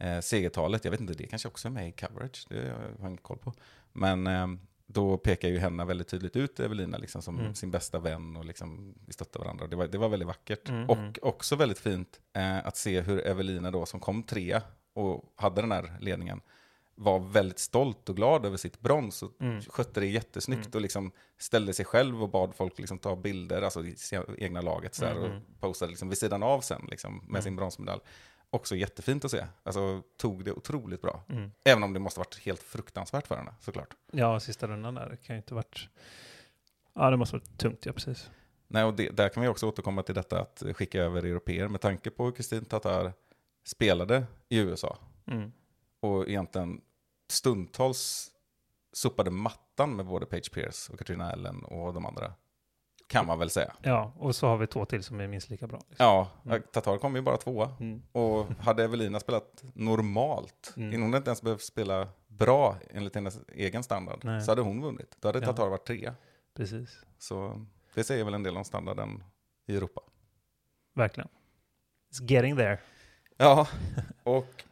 [0.00, 3.10] eh, segertalet, jag vet inte, det kanske också är med i coverage, det har jag
[3.10, 3.52] inte koll på.
[3.92, 4.46] Men eh,
[4.92, 7.54] då pekar ju Henna väldigt tydligt ut Evelina liksom som Mm.
[7.54, 9.66] sin bästa vän och liksom vi stöttar varandra.
[9.66, 10.68] Det var, det var väldigt vackert.
[10.68, 11.12] Mm, och mm.
[11.22, 14.62] också väldigt fint eh, att se hur Evelina då som kom trea
[14.94, 16.40] och hade den här ledningen
[16.94, 19.62] var väldigt stolt och glad över sitt brons och Mm.
[19.62, 20.70] skötte det jättesnyggt Mm.
[20.74, 23.96] och liksom ställde sig själv och bad folk liksom ta bilder, alltså i
[24.38, 25.36] egna laget så här, Mm, mm.
[25.54, 27.42] och postade liksom vid sidan av sen liksom, med Mm.
[27.42, 28.00] sin bronsmedalj.
[28.50, 29.46] Också jättefint att se.
[29.62, 31.22] Alltså tog det otroligt bra.
[31.28, 31.52] Mm.
[31.64, 33.94] Även om det måste varit helt fruktansvärt för henne, såklart.
[34.12, 35.88] Ja, sista rundan där kan ju inte varit...
[36.94, 38.30] Ja, det måste varit tungt, ja precis.
[38.68, 41.80] Nej, och det, där kan vi också återkomma till detta att skicka över europeer med
[41.80, 43.12] tanke på hur Kristin Tatar
[43.64, 44.98] spelade i USA.
[45.26, 45.52] Mm.
[46.00, 46.80] Och egentligen
[47.28, 48.30] stundtals
[48.92, 52.32] sopade mattan med både Page Pierce och Katrina Allen och de andra.
[53.10, 53.72] Kan man väl säga.
[53.82, 55.78] Ja, och så har vi två till som är minst lika bra.
[55.88, 56.06] Liksom.
[56.06, 56.62] Ja, Mm.
[56.72, 57.70] Tatar kom ju bara tvåa.
[57.80, 58.02] Mm.
[58.12, 60.92] Och hade Evelina spelat normalt, Mm.
[60.92, 64.42] innan hon inte ens behövt spela bra enligt hennes egen standard, Nej.
[64.42, 65.16] så hade hon vunnit.
[65.20, 65.46] Då hade Ja.
[65.46, 66.14] Tatar varit trea.
[66.56, 69.24] Precis, Så det säger väl en del om standarden
[69.66, 70.00] i Europa.
[70.94, 71.28] verkligen.
[72.12, 72.78] It's getting there.
[73.36, 73.68] Ja,
[74.22, 74.64] och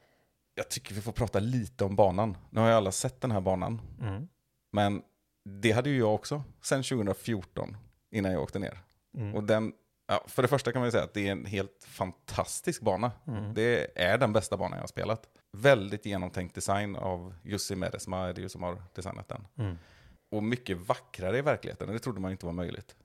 [0.55, 2.37] jag tycker vi får prata lite om banan.
[2.51, 4.29] Nu har ju alla sett den här banan, Mm.
[4.73, 5.03] men
[5.45, 7.77] det hade ju jag också sen 2014
[8.11, 8.79] innan jag åkte ner.
[9.17, 9.35] Mm.
[9.35, 9.73] Och den,
[10.09, 13.13] ja, för det första kan man ju säga att det är en helt fantastisk bana.
[13.27, 13.55] Mm.
[13.55, 15.29] Det är den bästa banan jag har spelat.
[15.57, 19.47] Väldigt genomtänkt design av Jussi Meresma är det ju som har designat den.
[19.59, 19.79] Mm.
[20.31, 22.97] Och mycket vackrare i verkligheten, det trodde man inte var möjligt.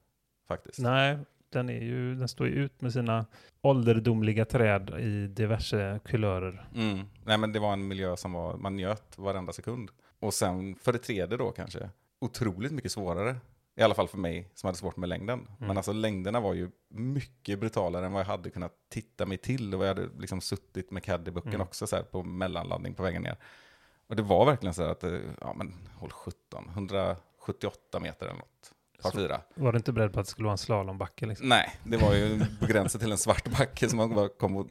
[0.47, 0.79] Faktiskt.
[0.79, 1.17] Nej,
[1.49, 3.25] den, är ju, den står ju ut med sina
[3.61, 6.67] ålderdomliga träd i diverse kulörer.
[6.75, 7.05] Mm.
[7.25, 9.91] Nej men det var en miljö som var, man njöt varenda sekund.
[10.19, 11.89] Och sen för det tredje då kanske,
[12.21, 13.35] otroligt mycket svårare.
[13.75, 15.47] I alla fall för mig som hade svårt med längden.
[15.57, 19.75] Men alltså längderna var ju mycket brutalare än vad jag hade kunnat titta mig till.
[19.75, 21.61] Och jag hade liksom suttit med caddybucken Mm.
[21.67, 23.37] också så här på mellanladdning på vägen ner.
[24.07, 28.37] Och det var verkligen så här att, eh, ja men håll 17, 178 meter eller
[28.39, 28.71] något.
[29.01, 29.41] Par Så- fyra.
[29.55, 31.25] Var du inte beredd på att det skulle vara en slalombacke?
[31.25, 31.49] Liksom?
[31.49, 34.67] Nej, det var ju på gränsen till en svart backe som man bara kom och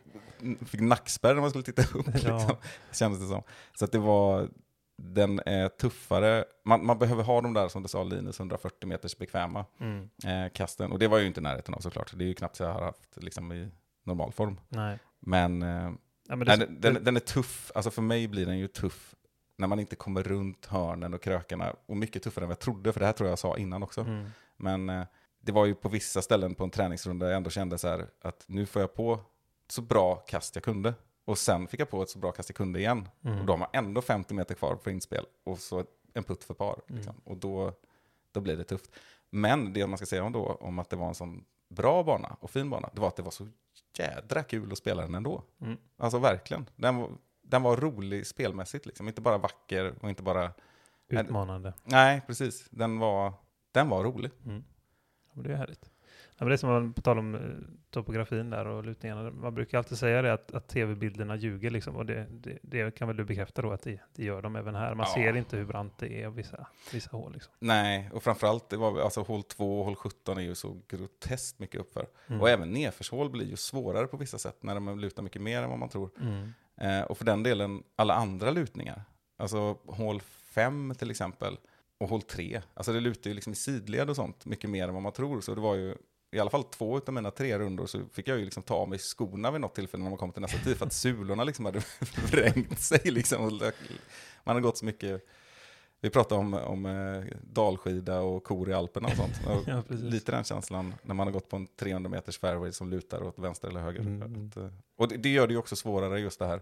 [0.67, 2.07] fick nackspärr när man skulle titta upp.
[2.25, 2.37] Ja.
[2.39, 2.57] Liksom,
[2.93, 3.43] kändes det som.
[3.79, 4.49] Så att det var,
[5.05, 6.45] den är tuffare.
[6.65, 10.09] Man, man behöver ha de där, som du sa Linus, 140 meters bekväma Mm.
[10.25, 10.93] eh, kasten.
[10.93, 12.13] Och det var jag ju inte i närheten av såklart.
[12.17, 13.69] Det är ju knappt så jag har haft liksom, i
[14.05, 14.61] normal form.
[14.69, 14.99] Nej.
[15.21, 15.91] Men, eh,
[16.29, 17.73] Ja, men nej, det, den, den, den är tuff.
[17.75, 19.15] Alltså för mig blir den ju tuff
[19.59, 21.75] när man inte kommer runt hörnen och krökarna.
[21.87, 23.83] Och mycket tuffare än vad jag trodde, för det här tror jag jag sa innan
[23.83, 24.01] också.
[24.01, 24.27] mm.
[24.57, 25.05] Men eh,
[25.41, 28.45] det var ju på vissa ställen på en träningsrunda jag ändå kände så här att
[28.47, 29.21] nu får jag på
[29.71, 30.95] så bra kast jag kunde.
[31.25, 33.09] Och sen fick jag på ett så bra kast jag kunde igen.
[33.25, 33.41] Mm.
[33.41, 35.25] Och då har ändå 50 meter kvar för inspel.
[35.45, 36.81] Och så en putt för par.
[36.89, 36.97] Mm.
[36.97, 37.21] Liksom.
[37.25, 37.73] Och då,
[38.33, 38.91] då blir det tufft.
[39.31, 42.37] Men det man ska säga om, då, om att det var en sån bra bana
[42.41, 43.49] och fin bana, det var att det var så
[43.99, 45.43] jädra kul att spela den ändå.
[45.61, 45.77] Mm.
[45.97, 46.67] Alltså verkligen.
[46.77, 47.11] Den var,
[47.43, 49.09] den var rolig spelmässigt, liksom.
[49.09, 50.53] inte bara vacker och inte bara...
[51.09, 51.73] Utmanande.
[51.85, 52.67] Nej, precis.
[52.71, 53.33] Den var,
[53.73, 54.31] den var rolig.
[54.45, 54.65] Mm.
[55.33, 55.92] Ja, det är härligt.
[56.39, 57.41] Ja, men det är som man, på tal om eh,
[57.91, 59.31] topografin där och lutningarna.
[59.31, 61.97] Man brukar alltid säga det att, att tv-bilderna ljuger liksom.
[61.97, 64.75] Och det, det, det kan väl du bekräfta då att det, det gör de även
[64.75, 64.95] här.
[64.95, 65.15] Man Ja.
[65.15, 67.53] ser inte hur brant det är vissa, vissa hål liksom.
[67.59, 71.59] Nej, och framförallt, det var, alltså hål 2 och hål 17 är ju så groteskt
[71.59, 72.07] mycket uppför.
[72.27, 72.41] Mm.
[72.41, 75.71] Och även nedförshål blir ju svårare på vissa sätt när de lutar mycket mer än
[75.71, 76.11] vad man tror.
[76.21, 76.53] Mm.
[76.77, 79.03] Eh, och för den delen, alla andra lutningar.
[79.37, 81.57] Alltså hål 5 till exempel,
[81.99, 82.61] och hål 3.
[82.75, 85.41] Alltså det lutar ju liksom i sidled och sånt mycket mer än vad man tror.
[85.41, 85.95] Så det var ju,
[86.33, 88.89] i alla fall två av mina tre rundor så fick jag ju liksom ta av
[88.89, 91.65] mig skorna vid något tillfälle när man kom till nästa tid för att sulorna liksom
[91.65, 91.83] hade
[92.31, 93.61] vrängt sig liksom.
[94.45, 95.27] Man har gått så mycket,
[96.01, 99.33] vi pratade om, om eh, dalskida och kor i Alperna och sånt.
[99.47, 102.91] Och Ja, lite den känslan när man har gått på en 300 meters fairway som
[102.91, 104.01] lutar åt vänster eller höger.
[104.01, 104.51] Mm.
[104.57, 104.67] Eh,
[104.97, 106.61] och det, det gör det ju också svårare just det här,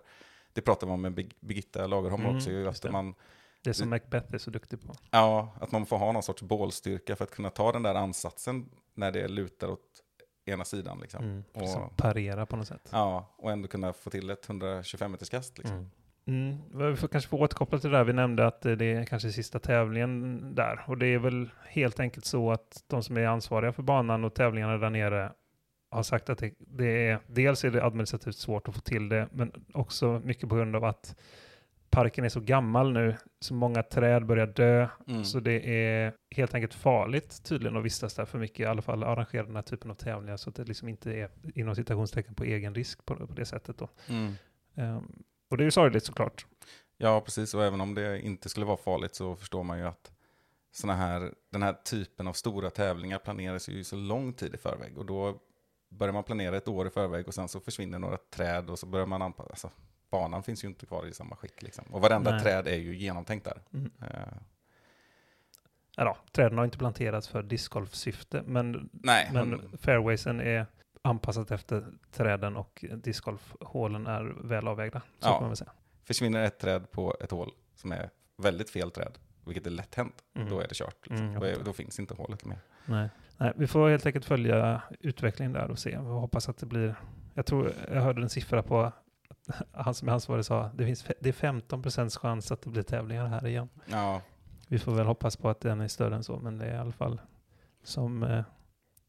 [0.52, 3.14] det pratade man med Birg- Birgitta Lagerholm Mm, också, att man,
[3.64, 4.94] Det som Macbeth är så duktig på.
[5.10, 8.68] ja, att man får ha någon sorts bålstyrka för att kunna ta den där ansatsen
[8.94, 9.80] när det lutar åt
[10.46, 10.98] ena sidan.
[11.00, 11.24] Liksom.
[11.24, 11.44] Mm.
[11.52, 12.88] Och- Som parera på något sätt.
[12.92, 15.58] Ja, och ändå kunna få till ett 125 meters kast.
[15.58, 15.76] Liksom.
[15.76, 15.90] Mm.
[16.26, 16.90] Mm.
[16.90, 18.04] Vi får kanske få återkoppla till det där.
[18.04, 20.84] Vi nämnde att det är kanske sista tävlingen där.
[20.86, 24.34] Och det är väl helt enkelt så att de som är ansvariga för banan och
[24.34, 25.32] tävlingarna där nere
[25.90, 29.28] har sagt att det, det är, dels är det administrativt svårt att få till det,
[29.32, 31.16] men också mycket på grund av att
[31.90, 35.24] parken är så gammal nu, så många träd börjar dö, Mm.
[35.24, 39.02] så det är helt enkelt farligt tydligen att vistas där för mycket, i alla fall
[39.02, 42.44] arrangera den här typen av tävlingar, så att det liksom inte är inom citationstecken på
[42.44, 43.88] egen risk på, på det sättet då.
[44.08, 44.32] Mm.
[44.74, 46.46] Ehm, och det är ju sorgligt såklart.
[46.96, 47.54] Ja, precis.
[47.54, 50.12] Och även om det inte skulle vara farligt så förstår man ju att
[50.72, 54.98] såna här, den här typen av stora tävlingar planeras ju så lång tid i förväg.
[54.98, 55.38] Och då
[55.88, 58.86] börjar man planera ett år i förväg och sen så försvinner några träd och så
[58.86, 59.50] börjar man anpassa.
[59.50, 59.70] Alltså,
[60.10, 61.62] banan finns ju inte kvar i samma skick.
[61.62, 61.84] Liksom.
[61.90, 62.40] Och varenda Nej.
[62.42, 63.58] träd är ju genomtänkt där.
[63.72, 63.90] Mm.
[64.02, 64.08] Eh,
[65.96, 70.66] Ja, träden har inte planterats för discgolfsyfte, men, nej, men men, fairwaysen är
[71.02, 75.02] anpassat efter träden och discgolfhålen är väl avvägda.
[75.18, 75.38] Så Ja.
[75.38, 75.72] kan man säga.
[76.04, 80.14] försvinner ett träd på ett hål som är väldigt fel träd, vilket är lätt hänt,
[80.34, 80.48] Mm.
[80.50, 81.06] då är det kört.
[81.08, 81.26] Liksom.
[81.28, 82.58] Mm, då, är, då finns inte hålet mer.
[82.86, 83.08] Nej.
[83.36, 85.90] Nej, vi får helt enkelt följa utvecklingen där och se.
[85.90, 86.94] Vi hoppas att det blir...
[87.34, 88.92] Jag tror jag hörde en siffra på
[89.72, 92.82] han som är ansvarig sa det, finns, det är 15 procents chans att det blir
[92.82, 93.68] tävlingar här igen.
[93.86, 94.20] Ja,
[94.68, 96.78] Vi får väl hoppas på att den är större än så, men det är i
[96.78, 97.20] alla fall
[97.82, 98.42] som eh,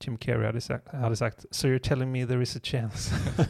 [0.04, 3.16] Jim Carrey hade sagt, hade sagt So you're telling me there is a chance.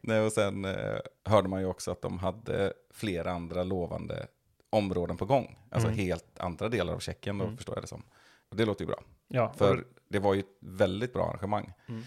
[0.00, 4.26] Nej, och sen eh, hörde man ju också att de hade flera andra lovande
[4.70, 5.58] områden på gång.
[5.70, 5.98] Alltså Mm.
[5.98, 7.56] helt andra delar av Tjeckien då, Mm.
[7.56, 8.02] förstår jag det som.
[8.48, 11.72] Och det låter ju bra, ja, för det var ju ett väldigt bra arrangemang.
[11.88, 12.02] Mm.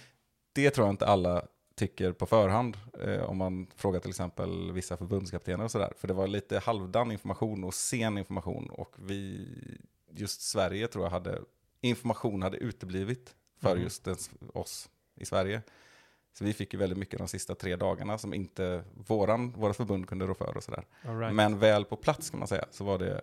[0.53, 4.97] Det tror jag inte alla tycker på förhand, eh, om man frågar till exempel vissa
[4.97, 5.93] förbundskaptener och sådär.
[5.97, 9.47] För det var lite halvdan information och sen information och vi,
[10.11, 11.41] just Sverige tror jag hade,
[11.81, 13.83] information hade uteblivit för Mm.
[13.83, 14.15] just den,
[14.53, 15.61] oss i Sverige.
[16.33, 20.07] Så vi fick ju väldigt mycket de sista tre dagarna som inte våran, våra förbund
[20.07, 20.85] kunde rå för och sådär.
[21.01, 21.35] right.
[21.35, 23.21] Men väl på plats kan man säga så var det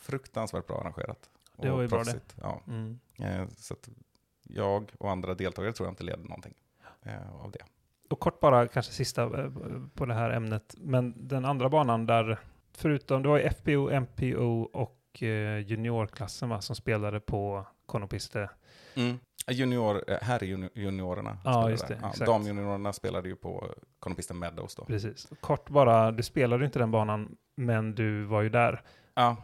[0.00, 1.30] fruktansvärt bra arrangerat.
[1.56, 2.20] Det var ju bra det.
[2.40, 2.62] Ja.
[2.66, 2.98] Mm.
[3.18, 3.76] Eh, Så
[4.42, 6.54] jag och andra deltagare tror jag inte led någonting
[7.02, 7.64] eh, av det.
[8.12, 9.50] Och kort bara, kanske sista eh,
[9.94, 12.38] på det här ämnet, men den andra banan där,
[12.76, 18.50] förutom, det var ju FPO, MPO och eh, juniorklassen va, som spelade på Konopiste.
[19.50, 21.38] Junior, eh, här är juni- juniorerna.
[21.44, 21.98] Ja, just det.
[22.18, 24.84] Ja, damjuniorerna spelade ju på Konopisten Meadows då.
[24.84, 25.28] Precis.
[25.40, 28.82] Kort bara, du spelade ju inte den banan, men du var ju där.
[29.14, 29.36] Ja.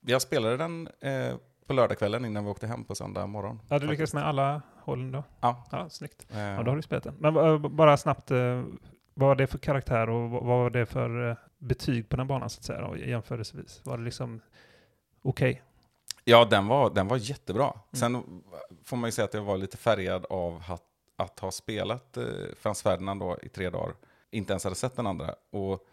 [0.00, 3.60] Jag spelade den eh, på lördagskvällen innan vi åkte hem på söndag morgon.
[3.68, 5.24] Ja, du lyckades med alla hållen då?
[5.40, 5.64] Ja.
[5.72, 6.26] Ja, snyggt.
[6.30, 7.14] Eh, Ja, då har du spelat den.
[7.18, 8.64] Men eh, bara snabbt, eh,
[9.14, 12.50] vad var det för karaktär och vad var det för eh, betyg på den banan
[12.50, 13.80] så att säga, då, jämförelsevis?
[13.84, 14.40] Var det liksom
[15.22, 15.62] okej?
[16.24, 17.64] Ja, den var, den var jättebra.
[17.64, 17.82] Mm.
[17.92, 18.42] Sen
[18.84, 20.82] får man ju säga att jag var lite färgad av att,
[21.16, 22.24] att ha spelat eh,
[22.58, 23.94] Frans Ferdinand då i tre dagar.
[24.30, 25.34] Inte ens hade sett den andra.
[25.52, 25.86] Och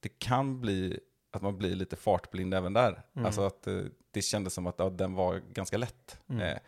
[0.00, 1.00] det kan bli
[1.32, 3.02] att man blir lite fartblind även där.
[3.14, 3.26] Mm.
[3.26, 6.18] Alltså att eh, det kändes som att ja, den var ganska lätt.
[6.28, 6.42] Mm.
[6.42, 6.58] Eh,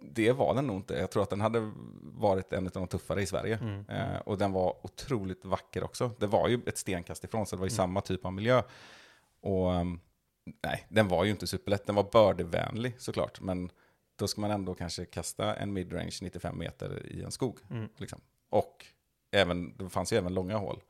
[0.00, 0.94] det var den nog inte.
[0.94, 1.70] Jag tror att den hade
[2.02, 3.58] varit en av de tuffare i Sverige.
[3.62, 3.84] Mm.
[3.88, 6.10] Eh, och den var otroligt vacker också.
[6.18, 7.76] Det var ju ett stenkast ifrån, så det var ju Mm.
[7.76, 8.62] samma typ av miljö.
[9.40, 10.00] Och ehm,
[10.64, 11.86] nej, den var ju inte superlätt.
[11.86, 13.70] Den var birdie-vänlig såklart, men
[14.16, 17.58] då ska man ändå kanske kasta en midrange 95 meter i en skog.
[17.70, 17.88] Mm.
[17.96, 18.20] Liksom.
[18.50, 18.86] Och
[19.30, 20.82] även, det fanns ju även långa hål.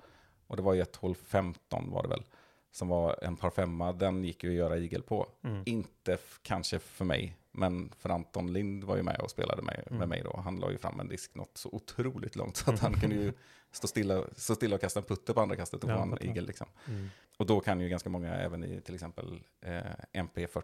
[0.46, 2.24] Och det var ju ett hål 15 var det väl,
[2.70, 3.92] som var en par femma.
[3.92, 5.26] Den gick ju att göra igel på.
[5.44, 5.62] Mm.
[5.66, 9.98] Inte kanske för mig, men för Anton Lind var ju med och spelade med, Mm.
[9.98, 10.40] med mig då.
[10.44, 13.32] Han la ju fram en disk något så otroligt långt så att han kunde ju
[13.72, 16.22] stå stilla, stå stilla och kasta en putter på andra kastet och Ja, få en
[16.30, 16.66] igel liksom.
[16.88, 17.08] Mm.
[17.36, 19.80] Och då kan ju ganska många även i till exempel eh,
[20.12, 20.62] MP40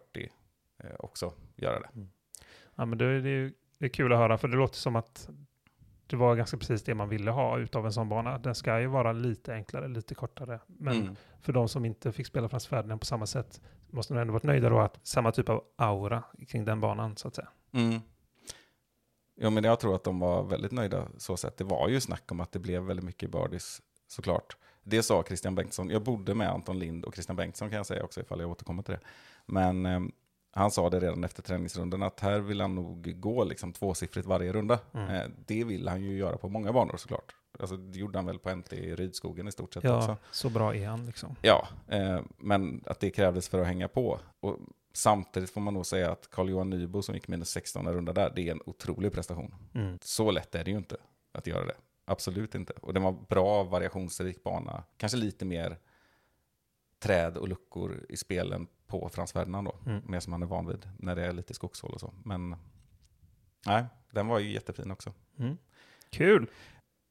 [0.78, 1.88] eh, också göra det.
[2.74, 3.20] Ja, men det, är,
[3.78, 5.28] det är kul att höra, för det låter som att
[6.06, 8.38] det var ganska precis det man ville ha utav en sån bana.
[8.38, 10.60] Den ska ju vara lite enklare, lite kortare.
[10.66, 11.16] Men Mm.
[11.40, 14.42] för de som inte fick spela Frans Ferdinand på samma sätt måste nog ändå varit
[14.42, 17.48] nöjda då att samma typ av aura kring den banan så att säga.
[17.72, 18.00] Mm.
[19.36, 21.56] Ja, men jag tror att de var väldigt nöjda så sett.
[21.56, 24.56] Det var ju snack om att det blev väldigt mycket birdies såklart.
[24.82, 25.90] Det sa Christian Bengtsson.
[25.90, 28.82] Jag bodde med Anton Lind och Christian Bengtsson kan jag säga också ifall jag återkommer
[28.82, 29.00] till det.
[29.46, 30.00] Men eh,
[30.54, 34.52] han sa det redan efter träningsrundan att här vill han nog gå liksom tvåsiffrigt varje
[34.52, 34.78] runda.
[34.94, 35.10] Mm.
[35.10, 37.34] Eh, det vill han ju göra på många banor såklart.
[37.58, 40.08] Alltså, det gjorde han väl på NT i Rydskogen i stort sett också.
[40.08, 41.36] Ja, så bra är han liksom.
[41.42, 44.20] Ja, eh, men att det krävdes för att hänga på.
[44.40, 44.58] Och
[44.92, 48.48] samtidigt får man nog säga att Carl-Johan Nybo som gick minus 16 runda där, det
[48.48, 49.54] är en otrolig prestation.
[49.74, 49.98] Mm.
[50.02, 50.96] Så lätt är det ju inte
[51.32, 51.76] att göra det.
[52.04, 52.72] Absolut inte.
[52.72, 54.84] Och det var bra variationsrik bana.
[54.96, 55.78] Kanske lite mer
[57.04, 59.78] träd och luckor i spelen på Frans Ferdinand då.
[59.90, 60.02] Mm.
[60.06, 62.14] Mer som han är van vid när det är lite skogshål och så.
[62.24, 62.56] Men
[63.66, 65.12] nej, den var ju jättefin också.
[65.38, 65.56] Mm.
[66.10, 66.50] Kul!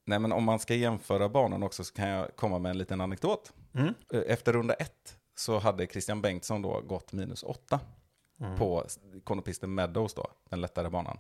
[0.06, 3.01] Nej, men om man ska jämföra banan också så kan jag komma med en liten
[3.01, 3.53] anekdot.
[3.73, 3.93] Mm.
[4.13, 7.79] Eh, Efter runda ett så hade Christian Bengtsson då gått minus åtta
[8.39, 8.58] Mm.
[8.58, 8.84] på
[9.23, 11.17] Konopisten Meadows då, den lättare banan.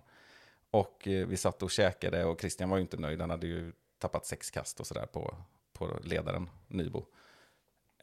[0.71, 3.71] Och eh, vi satt och käkade och Christian var ju inte nöjd, han hade ju
[3.97, 5.35] tappat sex kast och sådär på,
[5.73, 7.05] på ledaren Nybo.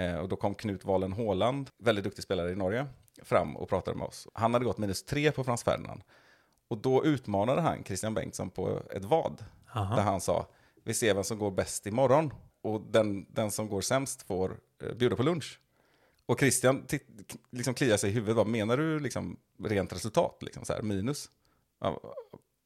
[0.00, 2.86] Eh, och då kom Knut Walen Håland, väldigt duktig spelare i Norge,
[3.22, 4.28] fram och pratade med oss.
[4.34, 6.02] Han hade gått minus tre på Frans Ferdinand.
[6.68, 9.96] Och då utmanade han Christian Bengtsson på ett vad, Aha.
[9.96, 10.46] där han sa,
[10.84, 12.32] vi ser vem som går bäst imorgon.
[12.62, 15.60] Och den, den som går sämst får eh, bjuda på lunch.
[16.26, 16.86] Och Christian
[17.50, 18.36] liksom kliar sig i huvudet.
[18.36, 20.38] Vad menar du liksom rent resultat?
[20.40, 21.30] Liksom så här, minus?
[21.80, 22.00] Ja,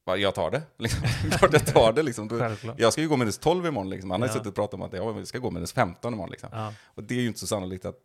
[0.07, 0.62] jag tar det.
[0.79, 1.03] Liksom.
[1.31, 2.03] Klart jag tar det.
[2.03, 2.51] Liksom.
[2.77, 3.90] Jag ska ju gå minus 12 imorgon.
[3.90, 4.11] Liksom.
[4.11, 4.35] Han har ju Ja.
[4.35, 6.31] suttit och pratat om att jag ska gå minus 15 imorgon.
[6.31, 6.49] Liksom.
[6.53, 8.01] Ja, Och det är ju inte så sannolikt att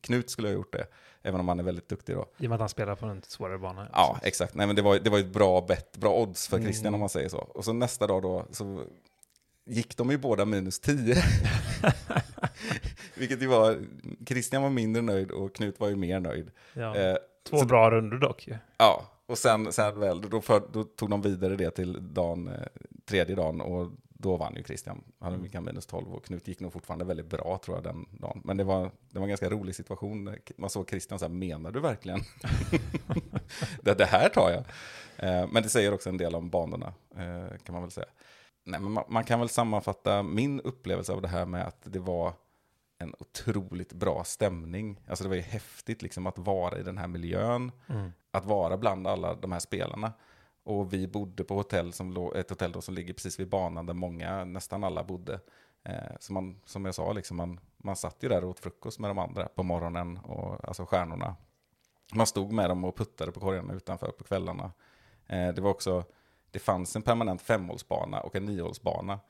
[0.00, 0.86] Knut skulle ha gjort det.
[1.22, 2.26] Även om han är väldigt duktig då.
[2.38, 3.88] I och med att han spelar på en svårare bana.
[3.92, 4.54] Ja, exakt.
[4.54, 6.94] Nej, men det var, det var ett bra bett, bra odds för Christian Mm.
[6.94, 7.38] om man säger så.
[7.38, 8.82] Och så nästa dag då så
[9.66, 11.16] gick de ju båda minus 10.
[13.14, 13.78] Vilket ju var,
[14.26, 16.50] Christian var mindre nöjd och Knut var ju mer nöjd.
[16.72, 16.96] Ja.
[16.96, 17.16] Eh,
[17.48, 18.56] Två så- bra runder dock ju.
[18.78, 22.66] Ja, och sen, sen väl, då, för, då tog de vidare det till dagen, eh,
[23.04, 25.04] tredje dagen och då vann ju Christian.
[25.18, 28.06] Han hade mycket minus 12 och Knut gick nog fortfarande väldigt bra tror jag den
[28.10, 28.40] dagen.
[28.44, 30.36] Men det var, det var en ganska rolig situation.
[30.56, 32.20] Man såg Christian så här, menar du verkligen?
[33.82, 34.64] det, det här tar jag.
[35.16, 38.06] Eh, men det säger också en del om banorna, eh, kan man väl säga.
[38.64, 41.98] Nej, men man, man kan väl sammanfatta min upplevelse av det här med att det
[41.98, 42.32] var
[42.98, 45.00] en otroligt bra stämning.
[45.08, 48.76] Alltså det var ju häftigt liksom att vara i den här miljön Mm att vara
[48.76, 50.12] bland alla de här spelarna.
[50.64, 53.94] Och vi bodde på hotell som ett hotell då som ligger precis vid banan där
[53.94, 55.40] många, nästan alla bodde.
[55.82, 58.98] Eh, så man, som jag sa, liksom man, man satt ju där och åt frukost
[58.98, 61.36] med de andra på morgonen, och, alltså stjärnorna.
[62.14, 64.72] Man stod med dem och puttade på korgarna utanför på kvällarna.
[65.26, 66.04] Eh, det var också,
[66.50, 69.20] det fanns en permanent femhålsbana och en niohålsbana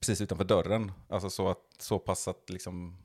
[0.00, 0.92] precis utanför dörren.
[1.08, 2.96] Alltså så, att, så pass att liksom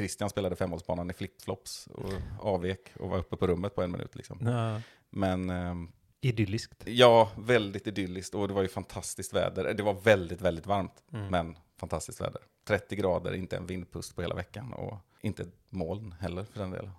[0.00, 4.14] Christian spelade femhålsbanan i flipflops och avvek och var uppe på rummet på en minut.
[4.16, 4.38] Liksom.
[4.46, 4.80] Ja.
[5.10, 6.82] Men ehm, Idylliskt.
[6.86, 9.74] ja, väldigt idylliskt och det var ju fantastiskt väder.
[9.74, 11.26] Det var väldigt, väldigt varmt, Mm.
[11.26, 12.42] men fantastiskt väder.
[12.66, 16.70] 30 grader, inte en vindpust på hela veckan och inte ett moln heller för den
[16.70, 16.90] delen.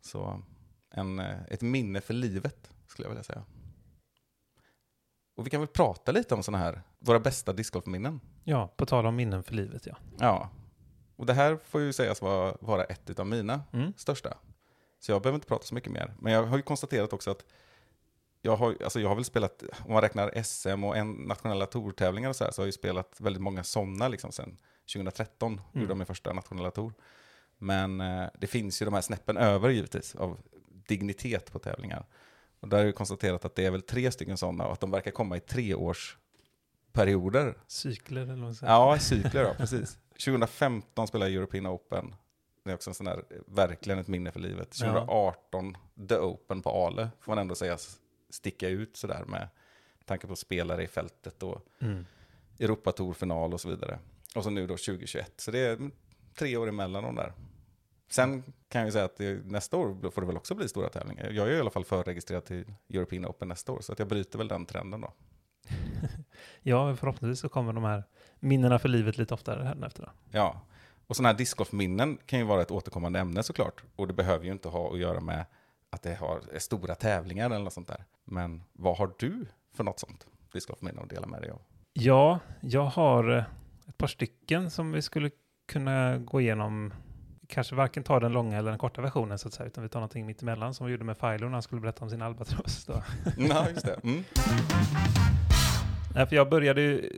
[0.00, 0.42] Så
[0.90, 3.44] en, eh, ett minne för livet skulle jag vilja säga.
[5.36, 8.20] Och vi kan väl prata lite om sådana här, våra bästa discgolfminnen.
[8.44, 9.96] Ja, på tal om minnen för livet ja.
[10.18, 10.50] Ja,
[11.16, 13.92] och det här får ju sägas vara, vara ett av mina Mm.
[13.96, 14.36] största.
[15.00, 16.14] Så jag behöver inte prata så mycket mer.
[16.18, 17.44] Men jag har ju konstaterat också att
[18.42, 22.28] jag har, alltså jag har väl spelat, om man räknar SM och en nationella tourtävlingar
[22.28, 24.56] och så här, så har jag ju spelat väldigt många sådana liksom sen
[24.92, 25.62] 2013, Mm.
[25.72, 26.92] gjorde jag min första nationella tour.
[27.58, 30.38] Men eh, det finns ju de här snäppen över givetvis, av
[30.88, 32.06] dignitet på tävlingar.
[32.60, 34.80] Och där har jag ju konstaterat att det är väl tre stycken sådana och att
[34.80, 37.54] de verkar komma i treårsperioder.
[37.66, 38.72] Cykler eller vad man säger.
[38.72, 39.98] Ja, cykler ja, precis.
[40.24, 42.14] 2015 spelade jag European Open.
[42.64, 44.76] Det är också en sån där, eh, verkligen ett minne för livet.
[44.80, 44.86] Ja.
[44.86, 45.76] 2018,
[46.08, 47.78] The Open på Ale, får man ändå säga
[48.30, 49.48] sticka ut sådär med
[50.04, 52.06] tanke på spelare i fältet och Mm.
[52.58, 53.98] Europatour-final och så vidare.
[54.34, 55.92] Och så nu då 2021, så det är mm,
[56.34, 57.32] tre år emellan de där.
[58.08, 60.88] Sen kan jag ju säga att det, nästa år får det väl också bli stora
[60.88, 61.30] tävlingar.
[61.30, 64.38] Jag är i alla fall förregistrerad till European Open nästa år, så att jag bryter
[64.38, 65.12] väl den trenden då.
[66.62, 68.04] ja, förhoppningsvis så kommer de här
[68.40, 70.02] minnena för livet lite oftare här efter.
[70.02, 70.10] Då.
[70.30, 70.60] Ja,
[71.06, 73.82] och sådana här discgolfminnen kan ju vara ett återkommande ämne såklart.
[73.96, 75.44] Och det behöver ju inte ha att göra med
[75.90, 78.04] att det har, är stora tävlingar eller något sånt där.
[78.24, 81.60] Men vad har du för något sånt discgolfminne att dela med dig av?
[81.92, 83.44] Ja, jag har eh,
[83.88, 85.30] ett par stycken som vi skulle
[85.68, 86.92] kunna gå igenom.
[87.48, 90.00] Kanske varken ta den långa eller den korta versionen så att säga, utan vi tar
[90.00, 92.84] någonting mittemellan som vi gjorde med Philo när han skulle berätta om sin albatross.
[92.84, 93.02] Då.
[93.38, 94.00] Ja, just det.
[94.02, 94.24] Mm.
[96.16, 97.10] Nej, för jag började ju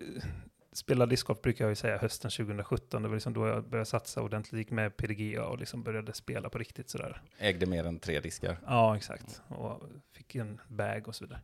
[0.73, 3.03] spela discgolf brukar jag ju säga hösten 2017.
[3.03, 6.49] Det var liksom då jag började satsa ordentligt, gick med PDGA och liksom började spela
[6.49, 7.23] på riktigt sådär.
[7.39, 8.59] Ägde mer än tre diskar.
[8.67, 9.43] Ja, exakt.
[9.49, 9.83] Och
[10.13, 11.41] fick en bag och så vidare.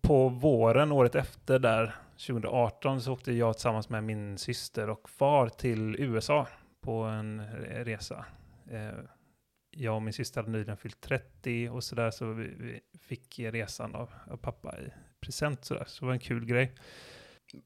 [0.00, 1.94] På våren året efter där,
[2.26, 6.48] 2018, så åkte jag tillsammans med min syster och far till USA
[6.80, 7.46] på en
[7.84, 8.24] resa.
[8.70, 8.90] Eh,
[9.70, 13.94] Jag och min syster hade nyligen fyllt 30 och sådär, så vi, vi fick resan
[13.94, 14.90] av, av pappa i
[15.20, 15.84] present sådär.
[15.86, 16.74] Så det var en kul grej.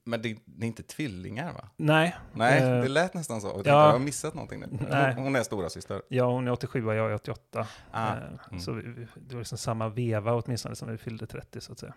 [0.05, 1.69] Men det, det är inte tvillingar va?
[1.77, 3.47] Nej, Nej, Eh, det lät nästan så.
[3.47, 3.85] Jag, tänkte, ja.
[3.87, 4.67] jag har missat någonting nu.
[4.91, 5.15] Nej.
[5.19, 6.03] Hon, är stora syster.
[6.09, 7.67] ja, hon är 87 och jag är 88.
[7.91, 8.61] Ah, Eh, mm.
[8.61, 8.83] Så vi,
[9.17, 11.95] det var liksom samma veva åtminstone som vi fyllde 30 så att säga.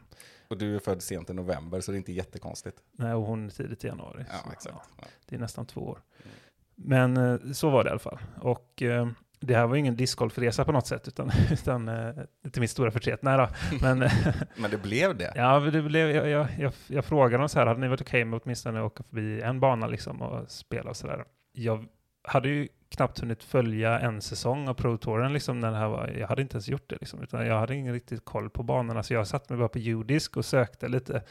[0.48, 2.78] Och du är född sent i november, så det är inte jättekonstigt.
[2.92, 4.26] Nej, och hon är tidigt i januari.
[4.32, 4.76] Ja, så, exakt.
[4.76, 5.08] ja, Ja.
[5.26, 6.00] det är nästan två år.
[6.24, 7.14] Mm.
[7.14, 8.20] Men eh, så var det i alla fall.
[8.42, 9.08] Och eh,
[9.46, 12.14] det här var ingen discgolfresa på något sätt, utan, utan eh,
[12.52, 13.22] till min stora förtret.
[13.22, 13.48] Nej då.
[13.82, 14.12] Men eh,
[14.58, 15.32] Men det blev det.
[15.36, 18.26] ja, det blev, jag, jag, jag, jag frågade dem så här, hade ni varit okej
[18.26, 21.26] med åtminstone att åka förbi en bana liksom och spela och sådär?
[21.52, 21.86] Jag
[22.24, 26.08] hade ju knappt hunnit följa en säsong av Pro Touren liksom när det här var,
[26.08, 29.04] jag hade inte ens gjort det liksom, utan jag hade ingen riktigt koll på banorna,
[29.04, 31.22] så jag satte mig bara på Udisk och sökte lite.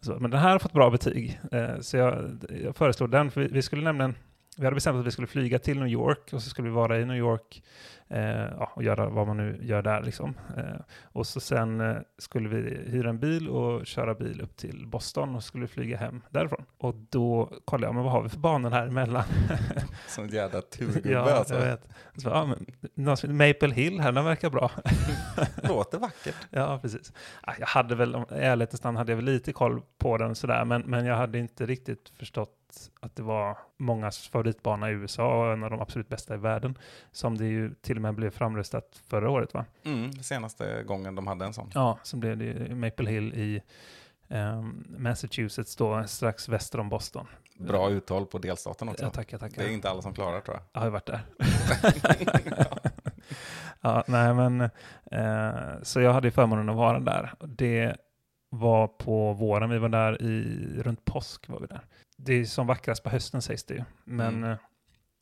[0.00, 3.40] Så, men den här har fått bra betyg, eh, så jag, jag föreslog den, för
[3.40, 4.14] vi, vi skulle nämligen
[4.58, 6.98] vi hade bestämt att vi skulle flyga till New York och så skulle vi vara
[6.98, 7.62] i New York
[8.08, 10.02] eh, ja, och göra vad man nu gör där.
[10.02, 10.34] Liksom.
[10.56, 14.86] Eh, och så sen eh, skulle vi hyra en bil och köra bil upp till
[14.86, 16.64] Boston och skulle flyga hem därifrån.
[16.78, 19.24] Och då kollade jag, men vad har vi för banor här emellan?
[20.08, 21.54] Som en jävla turgubbe ja, alltså.
[21.54, 21.88] jag vet.
[22.16, 24.70] Så, ja, men, Maple Hill här, den verkar bra.
[25.62, 26.36] Låter vackert.
[26.50, 27.12] Ja, precis.
[27.46, 30.34] Ja, Jag hade väl, om i ärlighetens namn hade jag väl lite koll på den
[30.34, 32.57] sådär, men, men jag hade inte riktigt förstått
[33.00, 36.78] att det var mångas favoritbana i USA och en av de absolut bästa i världen,
[37.12, 39.64] som det ju till och med blev framröstat förra året va?
[39.84, 41.70] Mm, senaste gången de hade en sån.
[41.74, 43.62] Ja, som blev det Maple Hill i
[44.28, 47.26] ehm, Massachusetts då, strax väster om Boston.
[47.58, 49.04] Bra uttal på delstaten också.
[49.04, 49.62] Ja, tackar, tackar.
[49.62, 50.64] Det är inte alla som klarar tror jag.
[50.72, 51.20] Jag har ju varit där.
[53.80, 54.60] ja, nej men,
[55.10, 57.34] eh, så jag hade förmånen att vara där.
[57.40, 57.96] Det
[58.50, 60.42] var på våren, vi var där i,
[60.82, 61.80] runt påsk var vi där.
[62.20, 64.50] Det är som vackrast på hösten sägs det ju, men Mm.
[64.50, 64.56] eh,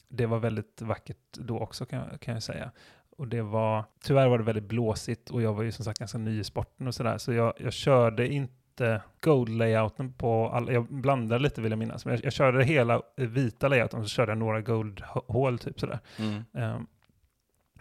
[0.09, 2.71] det var väldigt vackert då också kan, jag- kan jag säga.
[3.17, 6.19] Och det var, tyvärr var det väldigt blåsigt och jag var ju som sagt ganska
[6.19, 11.43] ny i sporten och sådär, så jag, jag körde inte gold-layouten på alla, jag blandade
[11.43, 14.39] lite vill jag minnas, men jag, jag körde hela vita layouten och så körde jag
[14.39, 15.99] några gold-hål typ sådär.
[16.19, 16.45] Mm.
[16.55, 16.87] Ehm,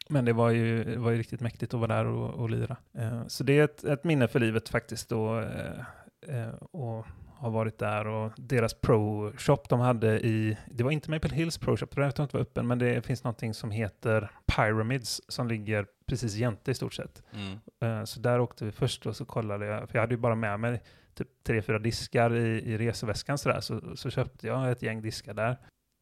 [0.10, 2.78] Men det var ju, det var ju riktigt mäktigt att vara där och, och lira.
[2.98, 5.40] Ehm, Så det är ett, ett minne för livet faktiskt då.
[5.40, 5.80] eh,
[6.28, 7.06] eh, Och
[7.38, 11.88] har varit där och deras pro-shop de hade i, det var inte Maple Hills pro-shop,
[11.94, 16.36] för den inte var öppen, men det finns någonting som heter Pyramids som ligger precis
[16.36, 17.24] jämte i stort sett.
[17.34, 17.60] Mm.
[18.00, 20.36] Eh, Så där åkte vi först och så kollade jag, för jag hade ju bara
[20.36, 20.82] med mig
[21.14, 25.34] typ tre, fyra diskar i, i reseväskan sådär, så, så köpte jag ett gäng diskar
[25.34, 25.58] där.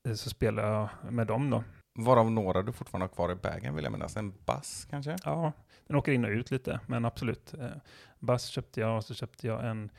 [0.08, 1.64] Eh, Så spelade jag med dem då.
[2.00, 4.18] Varav några du fortfarande har kvar i bagen vill jag minnas.
[4.18, 5.16] En bass kanske?
[5.26, 5.52] Ja,
[5.88, 7.54] den åker in och ut lite, men absolut.
[7.54, 7.68] Eh,
[8.20, 9.90] Bass köpte jag och så köpte jag en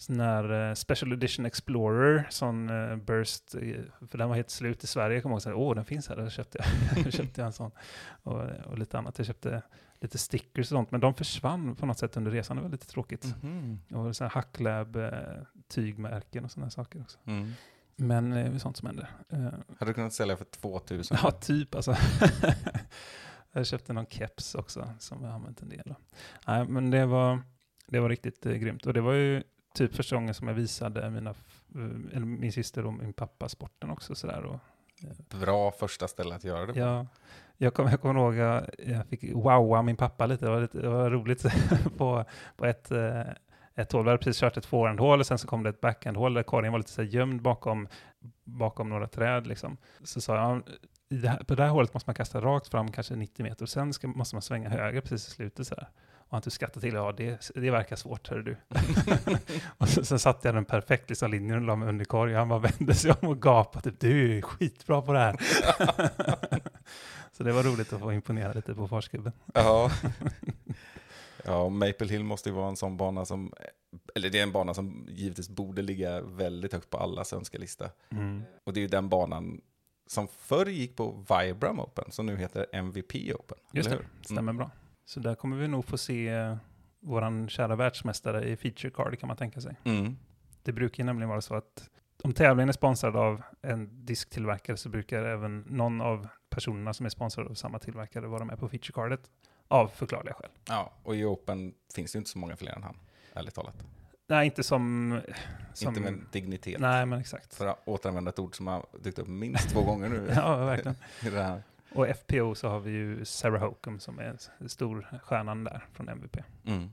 [0.00, 3.50] sån här eh, Special Edition Explorer, sån eh, Burst,
[4.10, 5.16] för den var helt slut i Sverige.
[5.16, 7.52] Jag kommer ihåg att åh den finns här, då köpte jag, Då köpte jag en
[7.52, 7.70] sån.
[8.22, 9.18] Och, och lite annat.
[9.18, 9.62] Jag köpte
[10.00, 12.56] lite stickers och sånt, men de försvann på något sätt under resan.
[12.56, 13.34] Det var lite tråkigt.
[13.42, 13.80] Mhm.
[13.94, 15.10] Och så här Hacklab, eh,
[15.68, 17.18] tygmärken och sådana saker också.
[17.24, 17.52] Mm.
[17.96, 19.10] Men det är sånt som händer.
[19.78, 21.16] Hade du kunnat sälja för 2000?
[21.22, 21.96] Ja, typ alltså.
[23.52, 25.94] jag köpte någon keps också som jag använt en del.
[26.46, 27.42] Nej, men det var,
[27.86, 28.86] det var riktigt eh, grymt.
[28.86, 29.42] Och det var ju
[29.74, 33.90] typ första gången som jag visade mina, eh, eller min syster och min pappa sporten
[33.90, 34.14] också.
[34.14, 34.44] Sådär.
[34.44, 34.60] Och,
[35.40, 36.78] Bra första ställe att göra det på.
[36.78, 37.06] ja,
[37.56, 40.44] jag kommer kommer ihåg jag, jag fick wowa min pappa lite.
[40.44, 41.44] Det var, lite, det var roligt
[41.96, 42.24] på,
[42.56, 43.22] på ett, eh,
[43.74, 44.04] ett hål.
[44.04, 46.72] Vi hade precis kört ett forehandhål och sen så kom det ett backhandhål där korgen
[46.72, 47.88] var lite så gömd bakom,
[48.44, 49.46] bakom några träd.
[49.46, 49.76] Liksom.
[50.04, 50.62] Så sa jag,
[51.08, 53.62] i det här, på det här hålet måste man kasta rakt fram kanske 90 meter
[53.62, 55.88] och sen ska, måste man svänga höger precis i slutet så här.
[56.30, 58.56] Och han typ skrattade till, ja det, det verkar svårt, hör du.
[59.78, 62.34] och så, sen satte jag den perfekt liksom, linjen och la mig under korg.
[62.34, 65.36] Han bara vände sig om och gapade, typ, du är skitbra på det här.
[67.32, 69.32] så det var roligt att få imponera lite på farsgubben.
[69.54, 69.90] Ja.
[71.44, 73.52] Ja, Maple Hill måste ju vara en sån bana som,
[74.14, 77.90] eller det är en bana som givetvis borde ligga väldigt högt på allas önskelista.
[78.10, 78.42] Mm.
[78.64, 79.60] Och det är ju den banan
[80.06, 83.58] som förr gick på Vibram Open, som nu heter MVP Open.
[83.72, 84.06] Just det, hur?
[84.24, 84.70] stämmer bra.
[85.10, 86.56] Så där kommer vi nog få se eh,
[87.00, 89.76] våran kära världsmästare i feature card kan man tänka sig.
[89.84, 90.16] Mm.
[90.62, 91.90] Det brukar ju nämligen vara så att
[92.22, 97.10] om tävlingen är sponsrad av en disktillverkare så brukar även någon av personerna som är
[97.10, 99.20] sponsrade av samma tillverkare vara med på feature cardet
[99.68, 100.50] av förklarliga skäl.
[100.68, 102.96] Ja, och i Open finns det inte så många fler än han,
[103.34, 103.84] ärligt talat.
[104.26, 105.20] Nej, inte som...
[105.74, 106.80] som Inte med dignitet.
[106.80, 107.54] Nej, men exakt.
[107.54, 110.96] För att återanvända ett ord som har dykt upp minst två gånger nu Ja, verkligen.
[111.26, 111.62] i det här.
[111.94, 114.36] Och FPO så har vi ju Sarah Hokum som är
[114.68, 116.36] storstjärnan där från MVP.
[116.66, 116.90] Mm.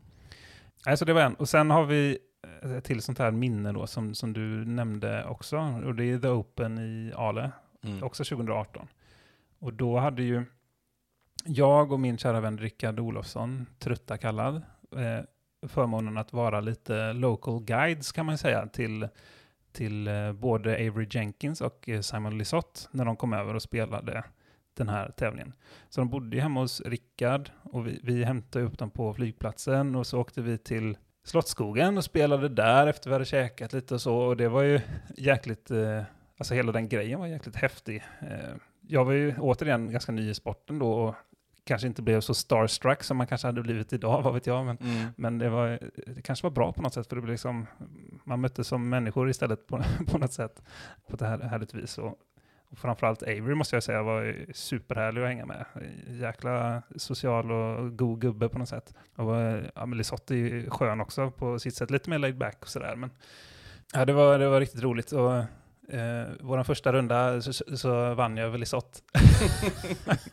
[0.85, 1.33] Nej, så det var en.
[1.33, 2.17] Och sen har vi
[2.61, 5.57] ett till sånt här minne då som, som du nämnde också.
[5.85, 7.51] Och det är The Open i Ale,
[7.83, 8.03] Mm.
[8.03, 8.87] också 2018.
[9.59, 10.43] Och då hade ju
[11.45, 14.55] jag och min kära vän Rickard Olofsson, trötta kallad,
[14.95, 15.19] eh,
[15.67, 19.07] förmånen att vara lite local guides kan man säga till,
[19.71, 24.23] till eh, både Avery Jenkins och eh, Simon Lisotte när de kom över och spelade
[24.77, 25.53] den här tävlingen.
[25.89, 29.95] Så de bodde ju hemma hos Rickard och vi, vi hämtade upp dem på flygplatsen
[29.95, 34.01] och så åkte vi till Slottsskogen och spelade där efter vi hade käkat lite och
[34.01, 34.17] så.
[34.17, 34.79] Och det var ju
[35.17, 36.03] jäkligt, eh,
[36.37, 38.03] alltså hela den grejen var jäkligt häftig.
[38.21, 41.15] Eh, jag var ju återigen ganska ny i sporten då och
[41.63, 44.65] kanske inte blev så starstruck som man kanske hade blivit idag, vad vet jag.
[44.65, 45.07] Men, Mm.
[45.17, 45.79] men det, var,
[46.15, 47.67] det kanske var bra på något sätt för det blev liksom,
[48.23, 50.61] man möttes som människor istället på, på något sätt
[51.07, 51.97] på ett här, härligt vis.
[51.97, 52.15] Och,
[52.69, 55.65] och framförallt Avery måste jag säga var superhärlig att hänga med.
[56.09, 58.93] Jäkla social och god gubbe på något sätt.
[59.15, 62.57] Och eh, ja, men Lisotte är skön också på sitt sätt, lite mer laid back
[62.61, 62.95] och sådär.
[62.95, 63.09] Men
[63.93, 65.11] ja, det var, det var riktigt roligt.
[65.11, 65.35] Och,
[65.93, 68.99] eh, vår första runda så, så vann jag över Lisotte.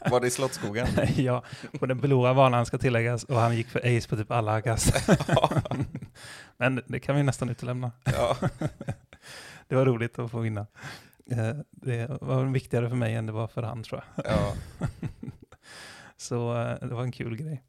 [0.10, 0.86] Var det i Slottsskogen?
[1.16, 1.42] ja,
[1.78, 4.94] på den blåa banan ska tilläggas och han gick för ace på typ alla kast.
[6.56, 7.92] Men det kan vi nästan utelämna.
[8.04, 8.36] ja.
[9.68, 10.66] Det var roligt att få vinna.
[11.30, 14.26] Eh, Det var viktigare för mig än det var för han tror jag.
[14.26, 14.54] ja.
[16.16, 17.62] Så eh, det var en kul grej.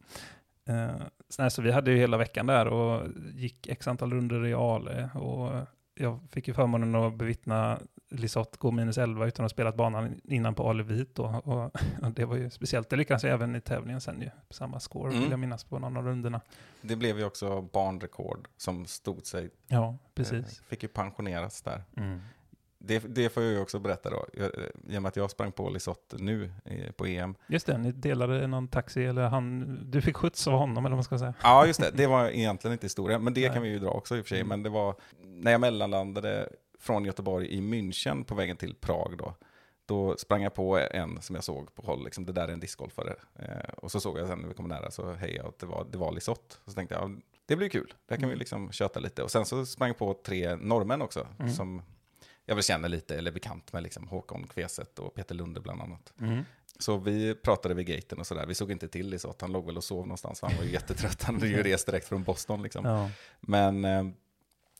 [0.68, 0.96] Eh,
[1.30, 4.54] så, nej, så vi hade ju hela veckan där och gick x antal runder i
[4.54, 5.52] Ale och
[5.96, 7.80] jag fick ju förmånen att bevittna
[8.10, 11.26] Lisotte gå minus 11 utan att ha spelat banan innan på Ale Vit då.
[11.26, 12.90] Och, och det var ju speciellt.
[12.90, 14.30] Det lyckades jag även i tävlingen sen ju.
[14.50, 15.22] Samma score Mm.
[15.22, 16.42] vill jag minnas på någon av rundorna.
[16.82, 19.50] Det blev ju också barnrekord som stod sig.
[19.68, 20.60] Ja, precis.
[20.60, 21.84] Fick ju pensioneras där.
[21.98, 22.22] Mm.
[22.88, 24.26] Det, det får jag ju också berätta då.
[24.88, 27.36] I och med att jag sprang på Lisotte nu eh, på EM.
[27.48, 30.98] Just det, ni delade någon taxi eller han, du fick skjuts av honom eller vad
[30.98, 31.34] man ska säga.
[31.44, 31.92] Ja, just det.
[31.94, 33.54] Det var egentligen inte historia, men det Nej.
[33.54, 34.40] kan vi ju dra också i och för sig.
[34.40, 34.50] Mm.
[34.50, 39.34] Men det var när jag mellanlandade från Göteborg i München på vägen till Prag då.
[39.86, 42.60] Då sprang jag på en som jag såg på håll, liksom, det där är en
[42.60, 43.16] discgolfare.
[43.40, 45.66] Eh, och så såg jag sen när vi kom nära så hejade jag att det
[45.66, 46.56] var, det var Lisotte.
[46.66, 47.16] Så tänkte jag, ja,
[47.46, 49.24] det blir kul, där kan vi liksom köta lite.
[49.24, 51.52] Och sen så sprang jag på tre norrmän också, Mm.
[51.52, 51.82] som
[52.46, 55.82] jag väl känner lite, eller är bekant med, liksom, Håkon Kveset och Peter Lunde bland
[55.82, 56.14] annat.
[56.80, 58.46] Så vi pratade vid gaten och sådär.
[58.46, 60.72] Vi såg inte till Lisotte, han låg väl och sov någonstans, för han var ju
[60.74, 61.24] jättetrött.
[61.24, 62.86] Han hade ju rest direkt från Boston liksom.
[62.86, 63.10] Ja.
[63.40, 64.04] Men eh,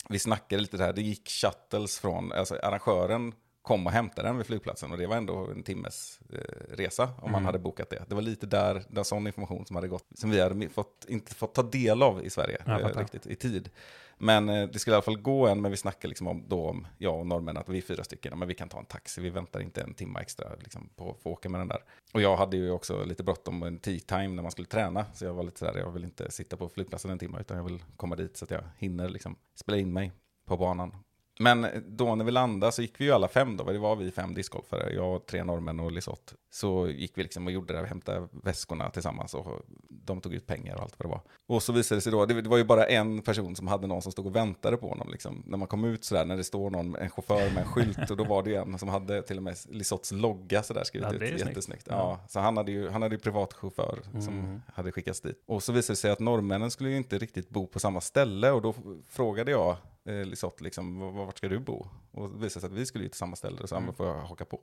[0.10, 3.34] vi snackade lite där, det gick shuttles från, alltså arrangören
[3.66, 7.32] kom och hämtade den vid flygplatsen och det var ändå en timmes eh, resa om
[7.32, 7.46] man Mm.
[7.46, 8.04] hade bokat det.
[8.08, 11.36] Det var lite där, där sån information som hade gått, som vi hade fått, inte
[11.36, 13.70] fått ta del av i Sverige eh, riktigt i tid.
[14.18, 16.70] Men eh, det skulle i alla fall gå en, men vi snackade liksom om, då
[16.70, 19.22] om, jag och norrmän, att vi är fyra stycken, men vi kan ta en taxi,
[19.22, 21.84] vi väntar inte en timme extra liksom, på att få åka med den där.
[22.14, 25.26] Och jag hade ju också lite bråttom en tea time när man skulle träna, så
[25.26, 27.84] jag var lite sådär, jag vill inte sitta på flygplatsen en timme, utan jag vill
[27.98, 30.12] komma dit så att jag hinner liksom spela in mig
[30.46, 30.96] på banan.
[31.40, 34.12] Men då när vi landade så gick vi ju alla fem då, det var vi
[34.12, 36.34] fem discgolfare, jag, tre norrmän och Lisotte.
[36.52, 40.76] Så gick vi liksom och gjorde det, hämtade väskorna tillsammans och de tog ut pengar
[40.76, 41.22] och allt vad det var.
[41.56, 44.02] Och så visade det sig då, det, var ju bara en person som hade någon
[44.02, 45.10] som stod och väntade på honom.
[45.12, 45.44] Liksom.
[45.46, 48.18] När man kom ut sådär, när det står någon, en chaufför med en skylt, och
[48.18, 51.14] då var det ju en som hade till och med Lisottes logga sådär skrivit Ja,
[51.14, 51.20] ut.
[51.30, 51.48] snyggt.
[51.48, 51.88] Jättesnyggt.
[51.90, 51.96] Ja.
[51.96, 54.62] Ja, så han hade ju, han hade ju privatchaufför som Mm.
[54.74, 55.44] hade skickats dit.
[55.48, 58.52] Och så visade det sig att norrmännen skulle ju inte riktigt bo på samma ställe
[58.52, 58.74] och då
[59.10, 59.76] frågade jag
[60.06, 61.88] eh, Lisotte liksom, "Var- vart ska du bo?
[62.12, 63.86] Och det visade sig att vi skulle ju till samma ställe, så Mm.
[63.86, 64.60] han får jag haka på.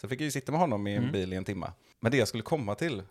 [0.00, 1.12] Så fick jag ju sitta med honom i en Mm.
[1.12, 1.72] bil i en timme.
[2.00, 3.02] Men det jag skulle komma till,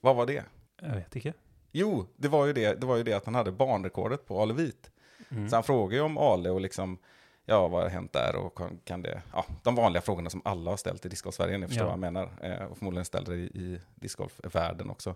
[0.00, 0.44] vad var det?
[0.82, 1.32] Jag vet inte.
[1.72, 4.54] Jo, det var ju det, det, var ju det att han hade banrekordet på Ale
[4.54, 4.90] Vit.
[5.28, 5.48] Mm.
[5.48, 6.98] Så han frågade ju om Ale och liksom,
[7.44, 10.76] ja vad har hänt där och kan, det, ja de vanliga frågorna som alla har
[10.76, 11.86] ställt i discgolf-Sverige, ni förstår Ja.
[11.86, 12.30] vad jag menar.
[12.42, 15.14] Eh, och förmodligen ställde i, i discgolf-världen också.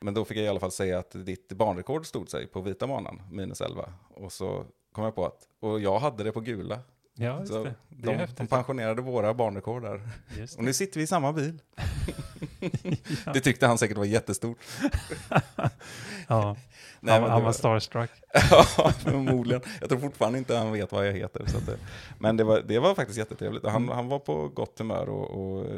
[0.00, 2.86] Men då fick jag i alla fall säga att ditt banrekord stod sig på vita
[2.86, 3.92] banan, minus 11.
[4.10, 4.64] Och så
[4.96, 6.80] kom jag på att, och jag hade det på gula.
[7.14, 7.74] Ja, just Så det.
[7.88, 10.08] Det de, de pensionerade våra banrekord där.
[10.58, 11.58] Och nu sitter vi i samma bil.
[13.26, 13.32] Ja.
[13.32, 14.58] Det tyckte han säkert var jättestort.
[16.28, 16.56] ja,
[17.00, 18.10] Nej, han, men han var starstruck.
[18.50, 19.62] Ja, förmodligen.
[19.80, 21.46] Jag tror fortfarande inte han vet vad jag heter.
[21.46, 21.78] Så det,
[22.18, 23.64] men det var, det var faktiskt jättetrevligt.
[23.66, 23.94] Han, Mm.
[23.96, 25.76] han var på gott humör och, och eh,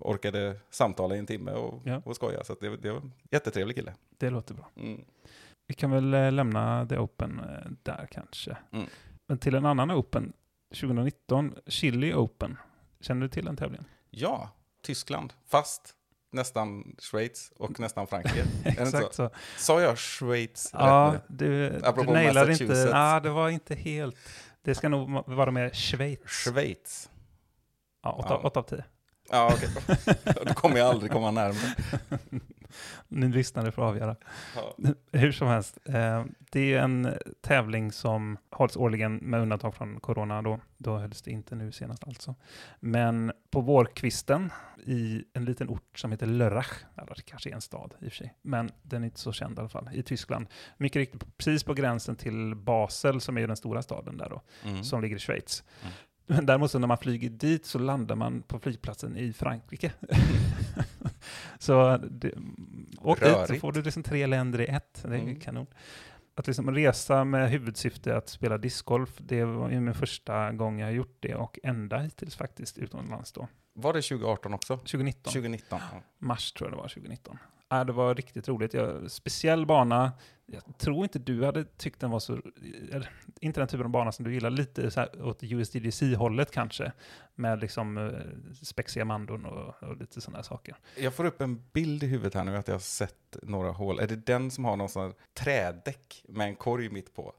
[0.00, 2.02] orkade samtala i en timme och, Ja.
[2.04, 2.44] och skoja.
[2.44, 3.94] Så det, det var en jättetrevlig kille.
[4.18, 4.68] Det låter bra.
[4.76, 5.04] Mm.
[5.68, 8.56] Vi kan väl eh, lämna The Open eh, där kanske.
[8.72, 8.86] Mm.
[9.28, 10.32] Men till en annan Open,
[10.80, 12.56] 2019, Chili Open.
[13.00, 13.84] Känner du till den tävlingen?
[14.10, 14.50] Ja,
[14.82, 15.32] Tyskland.
[15.46, 15.94] Fast
[16.32, 18.44] nästan Schweiz och nästan Frankrike.
[18.64, 19.30] Exakt så.
[19.56, 22.88] Sa jag Schweiz Ja, rätt du, du nailade inte.
[22.92, 24.16] Ja, det var inte helt.
[24.62, 26.20] Det ska nog vara med Schweiz.
[26.26, 27.10] Schweiz.
[28.02, 28.50] Ja, 8 Ja.
[28.54, 28.84] av 10.
[29.30, 29.68] Ja, okej.
[30.46, 31.74] Då kommer jag aldrig komma närmare.
[33.08, 34.16] Ni lyssnare får avgöra.
[34.56, 34.74] Ja.
[35.12, 40.42] Hur som helst, eh, det är en tävling som hålls årligen med undantag från corona
[40.42, 40.60] då.
[40.76, 42.34] Då hölls det inte nu senast alltså.
[42.80, 44.50] Men på vårkvisten
[44.86, 48.12] i en liten ort som heter Lörrach, eller det kanske är en stad i och
[48.12, 50.46] för sig, men den är inte så känd i alla fall, i Tyskland.
[50.76, 54.84] Mycket riktigt precis på gränsen till Basel som är den stora staden där då, Mm.
[54.84, 55.64] som ligger i Schweiz.
[55.82, 55.92] Mm.
[56.30, 59.92] Men däremot så när man flyger dit så landar man på flygplatsen i Frankrike.
[61.58, 62.32] så det,
[63.00, 63.60] åk dit så Rörigt.
[63.60, 65.02] får du liksom tre länder i ett.
[65.02, 65.40] Det är Mm.
[65.40, 65.66] kanon.
[66.34, 70.92] Att liksom resa med huvudsyfte att spela discgolf, det var ju min första gång jag
[70.92, 73.48] gjort det och enda hittills faktiskt utomlands då.
[73.74, 74.76] Var det 2018 också?
[74.76, 75.78] 2019, 2019.
[75.92, 76.00] Ja.
[76.18, 77.38] mars tror jag det var 2019.
[77.68, 78.74] Ja, det var riktigt roligt.
[78.74, 80.12] Jag, speciell bana.
[80.46, 82.38] Jag tror inte du hade tyckt den var så...
[83.40, 84.50] Inte den typen av bana som du gillar.
[84.50, 86.92] Lite så här åt USDGC-hållet kanske.
[87.34, 88.10] Med liksom eh,
[88.62, 90.76] spexiga mandon och, och lite sådana saker.
[90.96, 93.98] Jag får upp en bild i huvudet här nu att jag har sett några hål.
[94.00, 97.32] Är det den som har någon sån här trädäck med en korg mitt på?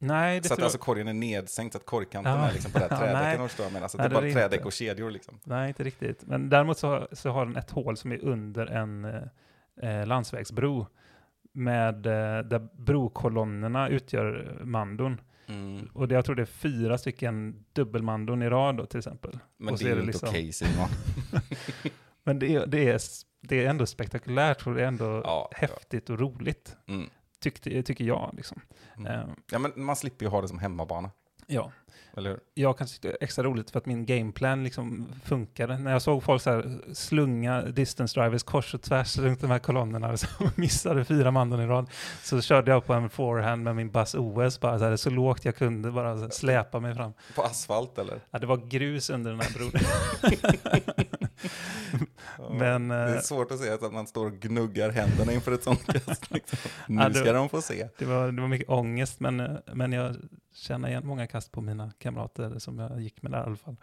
[0.00, 2.48] Nej, det Så att alltså korgen är nedsänkt så att korgkanten Ja.
[2.48, 3.36] är liksom på det här Ja, nej.
[3.36, 3.72] trädäcket.
[3.72, 3.82] menar.
[3.82, 4.66] Alltså, Nej, det är bara det trädäck inte.
[4.66, 5.40] och kedjor liksom.
[5.44, 6.26] Nej, inte riktigt.
[6.26, 9.04] Men däremot så, så har den ett hål som är under en
[9.82, 10.86] eh, landsvägsbro.
[11.52, 15.20] Med, eh, där brokolonnerna utgör mandon.
[15.46, 15.88] Mm.
[15.92, 19.38] Och det, jag tror det är fyra stycken dubbelmandon i rad då till exempel.
[19.56, 20.88] Men Och det är ju inte liksom- okej Simon.
[22.24, 23.00] Men det är, det är,
[23.40, 25.56] det är ändå spektakulärt och det är ändå Ja, ja.
[25.56, 26.76] häftigt och roligt.
[26.86, 27.08] Mm.
[27.40, 28.30] Tyckte, tycker jag.
[28.36, 28.60] Liksom.
[28.96, 29.12] Mm.
[29.12, 31.10] Eh, Ja, men man slipper ju ha det som hemmabana.
[31.46, 31.72] ja.
[32.54, 35.78] Jag kanske tyckte det var extra roligt för att min gameplan liksom funkade.
[35.78, 40.16] När jag såg folk så slunga distance drivers kors och tvärs runt de här kolonnerna
[40.16, 41.90] som missade fyra mandon i rad,
[42.22, 45.44] så körde jag på en forehand med min Buzz OS bara så, här, så lågt
[45.44, 47.12] jag kunde, bara släpa mig fram.
[47.34, 48.20] På asfalt eller?
[48.30, 49.70] Ja, det var grus under den här bron.
[52.38, 55.52] Ja, Men, det är eh, svårt att se att man står och gnuggar händerna inför
[55.52, 56.30] ett sånt kast.
[56.30, 56.58] Liksom.
[56.86, 57.88] Nu Ja, det- ska de få se.
[57.98, 60.16] Det var, det var mycket ångest, men, eh, men jag
[60.58, 63.76] känner igen många kast på mina kamrater som jag gick med där i alla fall.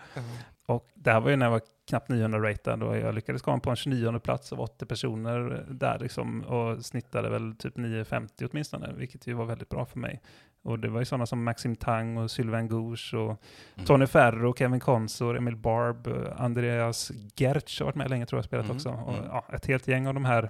[0.66, 3.60] Och det här var ju när jag var knappt 900 ratad och jag lyckades komma
[3.60, 8.94] på en 29 plats av 80 personer där liksom och snittade väl typ 950 åtminstone,
[8.94, 10.22] vilket ju var väldigt bra för mig.
[10.64, 13.42] Och det var ju sådana som Maxim Tang och Sylvain Gouche och
[13.76, 13.86] Mm.
[13.86, 16.08] Tony Ferro, Kevin Consor, Emil Barb,
[16.38, 18.90] Andreas Gertz har varit med länge tror jag spelat Mm, också.
[18.90, 19.26] Och, mm.
[19.26, 20.50] ja, ett helt gäng av de här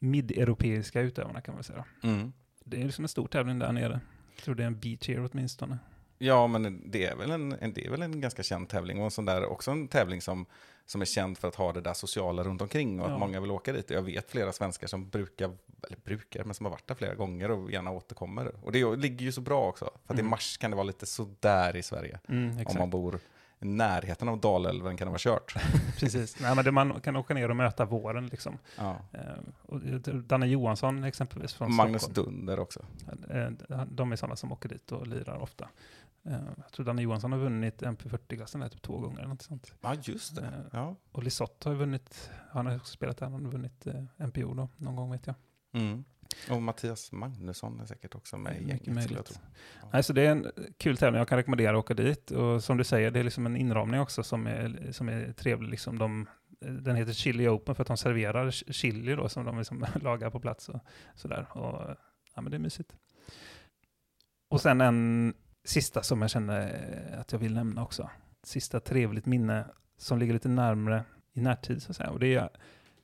[0.00, 1.84] mid-europeiska utövarna kan man säga.
[2.02, 2.32] Mm.
[2.64, 4.00] Det är liksom en stor tävling där nere.
[4.36, 5.78] Jag tror det är en beach here åtminstone.
[6.18, 9.04] Ja, men det är, väl en, en, det är väl en ganska känd tävling och
[9.04, 10.46] en sån där, också en tävling som,
[10.86, 13.12] som är känd för att ha det där sociala runt omkring och Ja.
[13.14, 13.90] att många vill åka dit.
[13.90, 15.44] Jag vet flera svenskar som brukar,
[15.86, 18.52] eller brukar, men som har varit där flera gånger och gärna återkommer.
[18.64, 20.30] Och det ligger ju så bra också, för att i Mm.
[20.30, 22.20] mars kan det vara lite sådär i Sverige.
[22.28, 23.18] Mm, Om man bor
[23.60, 25.54] i närheten av Dalälven kan det vara kört.
[25.98, 26.40] Precis.
[26.40, 28.58] Nej, men det man kan åka ner och möta våren liksom.
[28.78, 28.96] Ja.
[29.12, 29.20] Eh,
[29.62, 29.80] och
[30.14, 32.36] Danne Johansson exempelvis från Magnus Stockholm.
[32.36, 32.84] Dunder också.
[33.30, 33.50] Eh,
[33.86, 35.68] de är sådana som åker dit och lirar ofta.
[36.24, 39.72] Eh, jag tror Danne Johansson har vunnit MP40-klassen där typ två gånger eller något sånt.
[39.80, 40.42] Ja, just det.
[40.42, 40.96] Eh, Ja.
[41.12, 44.68] Och Lisotte har vunnit, han har också spelat där, han har vunnit eh, MPO då,
[44.76, 45.34] någon gång vet jag.
[45.72, 46.04] Mm.
[46.50, 49.02] Och Mattias Magnusson är säkert också med i gänget.
[49.04, 49.36] skulle jag tro.
[49.92, 50.46] Nej, så det är en
[50.78, 52.30] kul tävling, jag kan rekommendera att åka dit.
[52.30, 55.70] Och som du säger, det är liksom en inramning också som är, som är trevlig.
[55.70, 56.28] Liksom de,
[56.60, 60.30] den heter Chili Open för att de serverar ch- chili då, som de liksom lagar
[60.30, 60.68] på plats.
[60.68, 60.80] Och
[61.14, 61.46] sådär.
[61.56, 61.96] Och,
[62.34, 62.96] ja, men det är mysigt.
[64.50, 68.10] Och sen en sista som jag känner att jag vill nämna också.
[68.42, 69.66] Sista trevligt minne
[69.98, 72.10] som ligger lite närmre i närtid så att säga.
[72.10, 72.48] Och det är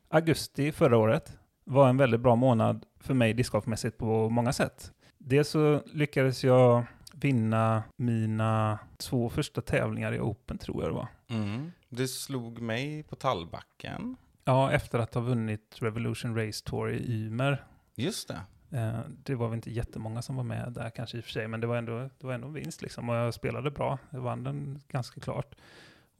[0.08, 4.92] augusti förra året var en väldigt bra månad för mig discgolfmässigt på många sätt.
[5.18, 6.84] Dels så lyckades jag
[7.14, 11.08] vinna mina två första tävlingar i Open tror jag det var.
[11.28, 11.72] Mm.
[11.88, 14.16] Du slog mig på tallbacken.
[14.44, 17.64] Ja, efter att ha vunnit Revolution Race Tour i Ymer.
[17.94, 18.40] Just det.
[18.78, 21.48] Eh, det var väl inte jättemånga som var med där kanske i och för sig,
[21.48, 23.08] men det var ändå, det var ändå en vinst liksom.
[23.08, 23.98] Och jag spelade bra.
[24.10, 25.54] Jag vann den ganska klart.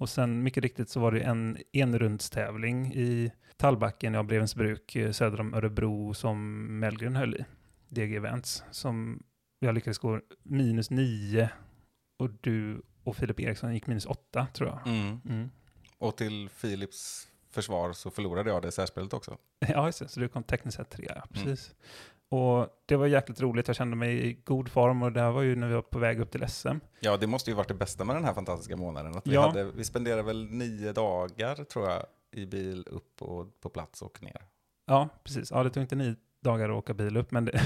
[0.02, 5.10] Och sen mycket riktigt så var det en enrundstävling i Tallbacken, ja, Brevens bruk, eh,
[5.12, 7.44] söder om Örebro, som Mellgren höll i,
[7.88, 9.22] DG Events, som
[9.58, 11.50] jag lyckades gå minus nio
[12.18, 14.86] och du och Filip Eriksson gick minus åtta, tror jag.
[14.86, 15.20] Mm.
[15.28, 15.50] Mm.
[15.98, 19.38] Och till Philips försvar så förlorade jag det särspelet också.
[19.68, 20.08] Ja, just det.
[20.08, 21.74] Så du kom tekniskt sett trea, ja, precis.
[22.32, 23.66] Och det var jäkligt roligt.
[23.66, 25.98] Jag kände mig i god form och det här var ju när vi var på
[25.98, 26.68] väg upp till SM.
[27.00, 29.16] Ja, det måste ju varit det bästa med den här fantastiska månaden.
[29.16, 29.46] Att vi, Ja.
[29.46, 32.02] hade, vi spenderade väl nio dagar, tror jag,
[32.32, 34.42] i bil upp och på plats och ner.
[34.86, 35.50] Ja, precis.
[35.50, 37.60] Ja, det tog inte nio dagar att åka bil upp, men det,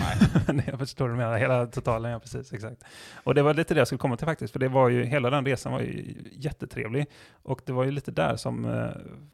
[0.67, 1.39] jag förstår du menar.
[1.39, 2.83] Hela totalen, ja precis, exakt.
[3.25, 5.31] Och det var lite det jag skulle komma till faktiskt, för det var ju, hela
[5.31, 7.07] den resan var ju jättetrevlig.
[7.43, 8.91] Och det var ju lite där som eh,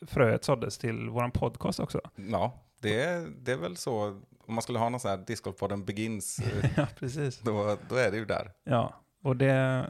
[0.06, 2.00] fröet såddes till våran podcast också.
[2.16, 4.20] Ja, det det är väl så.
[4.46, 7.38] Om man skulle ha någon sån här Discordpodden Begins, eh, ja, precis.
[7.38, 8.50] då, då är det ju där.
[8.64, 9.86] Ja, och det,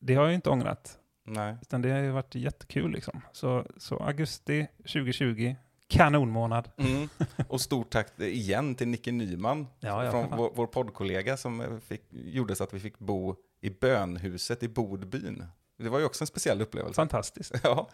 [0.00, 0.98] det har jag ju inte ångrat.
[1.24, 1.56] Nej.
[1.62, 3.20] Utan det har ju varit jättekul liksom.
[3.32, 5.54] Så, så augusti 2020,
[5.88, 6.70] kanonmånad.
[6.76, 7.08] Mm.
[7.48, 11.66] Och stort tack igen till Nicke Nyman, Ja, ja, från vår, vår poddkollega som eh,
[11.78, 15.44] fick, gjorde så att vi fick bo i bönhuset i Bodbyn.
[15.78, 16.94] Det var ju också en speciell upplevelse.
[16.94, 17.52] Fantastiskt.
[17.62, 17.88] Ja,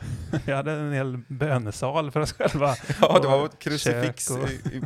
[0.46, 2.74] Vi hade en hel bönesal för oss själva.
[3.00, 4.82] ja det var ett krucifix, och- i, i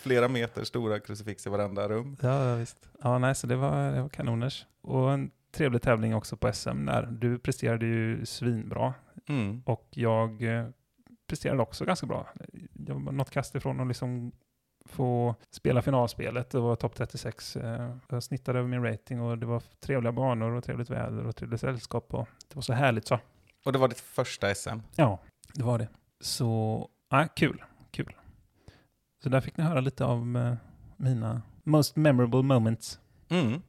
[0.00, 2.16] flera meter stora krucifix i varenda rum.
[2.20, 2.88] Ja, ja, visst.
[3.02, 4.66] Ja, nej, så det var, det var kanoners.
[4.80, 7.06] Och en trevlig tävling också på SM där.
[7.06, 8.94] Du presterade ju svinbra
[9.28, 9.62] Mm.
[9.66, 10.66] och jag eh,
[11.26, 12.28] presterade också ganska bra.
[12.86, 14.32] Jag var något kast ifrån att liksom
[14.86, 16.50] få spela finalspelet.
[16.50, 17.56] Det var topp 36.
[17.56, 21.36] eh, Jag snittade över min rating och det var trevliga banor och trevligt väder och
[21.36, 22.14] trevligt sällskap.
[22.14, 23.18] Och det var så härligt så.
[23.64, 24.78] Och det var ditt första SM.
[24.96, 25.18] Ja,
[25.54, 25.88] det var det.
[26.20, 27.62] Så, nej, kul.
[27.90, 28.14] Kul.
[29.22, 30.54] Så där fick ni höra lite av eh,
[30.96, 33.00] mina most memorable moments.
[33.28, 33.62] Mm.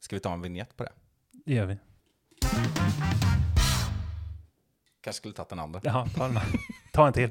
[0.00, 0.92] Ska vi ta en vignett på det?
[1.46, 1.78] Det gör vi.
[5.00, 5.80] Kanske skulle tagit den andra.
[5.84, 6.48] Jaha, ta, den här.
[6.92, 7.30] ta en till.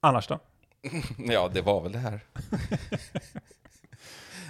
[0.00, 0.38] Annars då?
[1.18, 2.20] Ja, det var väl det här.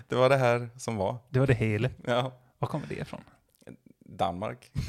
[0.09, 1.17] det var det här som var.
[1.29, 1.91] Det var det hela.
[2.05, 3.25] Ja, Var kommer det ifrån?
[4.13, 4.71] Danmark.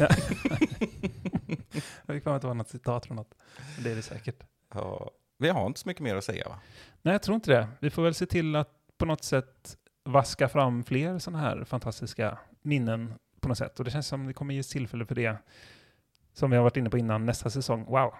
[2.05, 3.35] Jag fick för mig att det var något citat från något.
[3.79, 4.43] Det är det säkert.
[4.73, 5.11] Ja.
[5.37, 6.59] Vi har inte så mycket mer att säga va?
[7.01, 7.67] Nej, jag tror inte det.
[7.79, 12.37] Vi får väl se till att på något sätt vaska fram fler sådana här fantastiska
[12.61, 13.79] minnen på något sätt.
[13.79, 15.37] Och det känns som det kommer ges tillfälle för det
[16.33, 17.85] som vi har varit inne på innan nästa säsong.
[17.85, 18.13] Wow!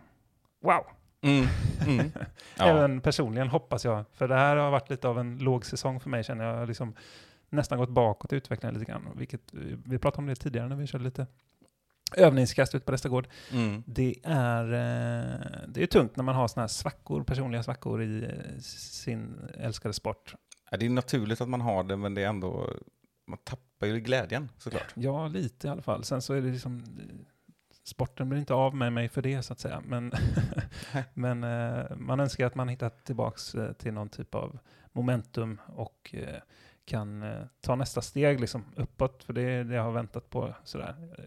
[0.62, 0.86] Wow!
[1.22, 1.48] Mm.
[1.88, 2.12] Mm.
[2.58, 2.66] Ja.
[2.66, 4.06] Även personligen hoppas jag.
[4.14, 6.68] För det här har varit lite av en låg säsong för mig känner jag.
[6.68, 6.96] Liksom
[7.54, 9.10] nästan gått bakåt i utvecklingen lite grann.
[9.16, 9.42] Vilket,
[9.86, 11.28] vi pratade om det tidigare när vi körde lite
[12.18, 13.28] övningskast ut på Restagård.
[13.52, 13.84] Mm.
[13.86, 18.24] Det är, eh, det är tungt när man har sådana här svackor, personliga svackor i
[18.24, 20.36] eh, sin älskade sport.
[20.72, 22.74] Ja, det är naturligt att man har det, men det är ändå...
[23.28, 24.92] Man tappar ju glädjen såklart.
[24.94, 26.04] Ja, lite i alla fall.
[26.04, 27.16] Sen så är det liksom, eh,
[27.84, 29.84] sporten blir inte av med mig för det så att säga.
[29.86, 30.12] Men,
[31.14, 34.60] men eh, man önskar att man hittat tillbaks eh, till någon typ av
[34.92, 36.42] momentum och eh,
[36.86, 39.24] kan eh, ta nästa steg liksom uppåt.
[39.24, 40.96] För det är det jag har väntat på sådär.
[41.18, 41.24] Eh,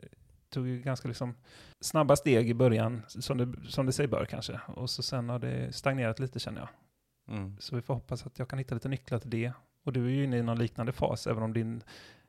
[0.48, 1.34] tog ju ganska liksom
[1.80, 4.60] snabba steg i början, som det, som det sig bör kanske.
[4.66, 6.68] Och så sen har det stagnerat lite känner jag.
[7.36, 7.56] Mm.
[7.60, 9.52] Så vi får hoppas att jag kan hitta lite nycklar till det.
[9.84, 11.82] Och du är ju inne i någon liknande fas, även om din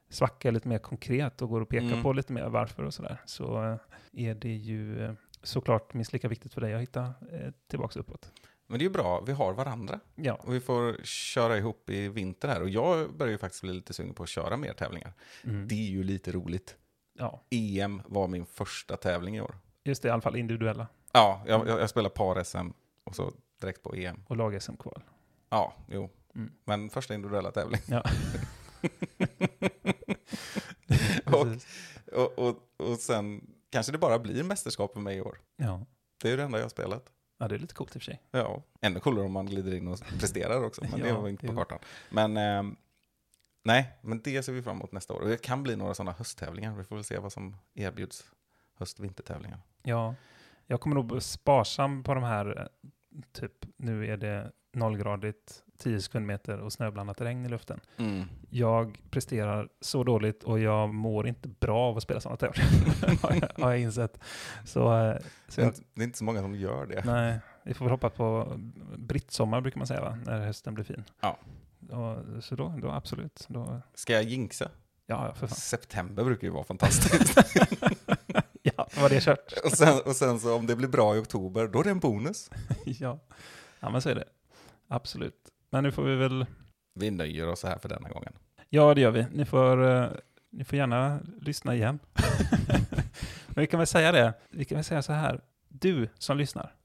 [0.09, 2.03] svacka är lite mer konkret och går att peka Mm.
[2.03, 3.21] på lite mer varför och sådär.
[3.25, 3.78] Så eh,
[4.13, 8.32] är det ju såklart minst lika viktigt för dig att hitta eh, tillbaks uppåt.
[8.68, 9.99] Men det är ju bra, vi har varandra.
[10.15, 12.61] Ja, Och vi får köra ihop i vinter här.
[12.61, 15.13] Och jag börjar ju faktiskt bli lite sugen på att köra mer tävlingar.
[15.43, 15.68] mm.
[15.68, 16.76] Det är ju lite roligt.
[17.20, 17.43] ja.
[17.49, 19.55] EM var min första tävling i år.
[19.84, 22.70] just det, i alla fall individuella Ja, jag, jag, jag spelar par-SM
[23.03, 24.24] och så direkt på EM.
[24.28, 25.03] och lag-SM-kval.
[25.49, 26.09] Ja, jo.
[26.36, 26.51] Mm.
[26.63, 27.82] Men första individuella tävling.
[27.88, 28.03] Ja.
[31.26, 31.47] och,
[32.13, 35.39] och, och, och sen kanske det bara blir mästerskap för mig i år.
[35.57, 35.86] Ja.
[36.22, 37.11] Det är ju det enda jag har spelat.
[37.38, 38.21] Ja, det är lite coolt i och för sig.
[38.31, 41.47] Ja, ännu coolare om man glider in och presterar också, men det Ja, var inte
[41.47, 41.79] på kartan.
[42.09, 42.75] Men ehm,
[43.63, 45.21] nej, men det ser vi fram emot nästa år.
[45.21, 46.75] Och det kan bli några sådana hösttävlingar.
[46.75, 48.25] Vi får väl se vad som erbjuds.
[48.75, 49.59] Höst-vintertävlingar.
[49.83, 50.15] Ja,
[50.65, 52.89] jag kommer nog sparsam på de här, eh,
[53.31, 57.80] typ nu är det nollgradigt, 10 sekundmeter och snöblandat regn i luften.
[57.97, 58.23] Mm.
[58.49, 63.71] Jag presterar så dåligt och jag mår inte bra av att spela sådana tävlingar, har
[63.71, 64.19] jag- insett.
[64.65, 65.17] Så, eh,
[65.47, 67.03] så Det, är inte, det är inte så många som gör det.
[67.05, 68.53] nej, vi får väl hoppas på
[68.97, 70.17] brittsommar brukar man säga, va?
[70.25, 71.03] när hösten blir fin.
[71.21, 71.38] Ja.
[71.89, 73.45] Och, så då, då absolut.
[73.47, 74.69] Då, Ska jag jinxa?
[75.05, 75.55] ja, för fan.
[75.57, 77.38] September brukar ju vara fantastiskt.
[78.78, 79.53] Ja, var det kört.
[79.65, 81.99] och, sen, och sen så om det blir bra i oktober, då är det en
[81.99, 82.49] bonus.
[82.86, 83.19] ja.
[83.80, 84.23] ja, men så är det.
[84.88, 85.36] Absolut.
[85.70, 86.45] Men nu får vi väl
[86.93, 88.34] Vi nöjer oss här för denna gången.
[88.70, 89.26] Ja, det gör vi.
[89.32, 90.09] Ni får, eh,
[90.49, 91.99] ni får gärna lyssna igen.
[93.47, 94.34] Men vi kan väl säga det.
[94.49, 95.41] Vi kan väl säga så här.
[95.68, 96.76] Du som lyssnar.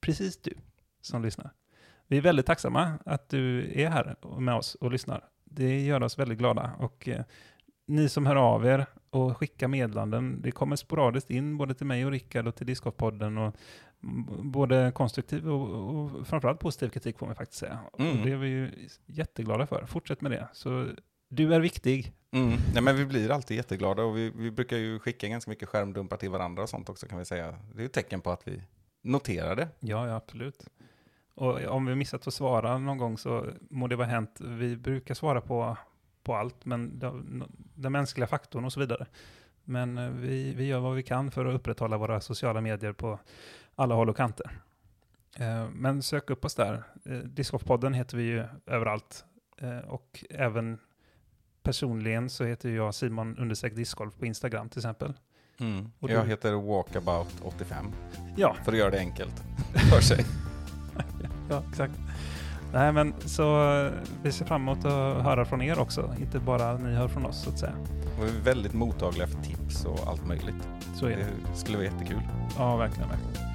[0.00, 0.54] Precis du
[1.00, 1.50] som lyssnar.
[2.06, 5.24] Vi är väldigt tacksamma att du är här med oss och lyssnar.
[5.44, 6.72] Det gör oss väldigt glada.
[6.78, 7.24] Och eh,
[7.86, 12.04] ni som hör av er och skickar meddelanden, det kommer sporadiskt in både till mig
[12.04, 13.56] och Rickard och till Discopodden och
[14.42, 17.78] både konstruktiv och, och framförallt positiv kritik får man faktiskt säga.
[17.98, 18.22] Mm.
[18.24, 19.86] Det är vi ju jätteglada för.
[19.86, 20.48] Fortsätt med det.
[20.52, 20.88] Så
[21.28, 22.12] du är viktig.
[22.30, 22.58] Mm.
[22.74, 26.16] Nej, men vi blir alltid jätteglada och vi, vi brukar ju skicka ganska mycket skärmdumpar
[26.16, 27.58] till varandra och sånt också kan vi säga.
[27.74, 28.62] Det är ett tecken på att vi
[29.02, 29.68] noterar det.
[29.80, 30.66] Ja, ja, absolut.
[31.34, 34.40] Och om vi missat att svara någon gång så må det vara hänt.
[34.40, 35.76] Vi brukar svara på,
[36.22, 36.98] på allt, men
[37.74, 39.06] den mänskliga faktorn och så vidare.
[39.68, 43.18] Men eh, vi, vi gör vad vi kan för att upprätthålla våra sociala medier på
[43.74, 44.50] alla håll och kanter.
[45.38, 46.82] Eh, Men sök upp oss där.
[47.04, 49.24] Eh, Discgolfpodden heter vi ju överallt.
[49.86, 50.78] Och även
[51.62, 55.12] personligen så heter jag Simon understreck discgolf på Instagram till exempel.
[55.60, 55.90] Mm.
[55.98, 57.92] Och Jag du- heter Walkabout85
[58.36, 59.42] Ja, för att göra det enkelt
[59.92, 60.24] för sig.
[61.50, 61.94] Ja, exakt.
[62.72, 63.44] Nej, men så
[64.22, 67.42] vi ser fram emot att höra från er också, inte bara ni hör från oss
[67.42, 67.74] så att säga.
[68.18, 69.55] Och vi är väldigt mottagliga för tips
[69.86, 70.68] och allt möjligt.
[70.94, 71.26] Så är det.
[71.52, 72.20] Det skulle vara jättekul.
[72.58, 73.46] Ja, verkligen, verkligen.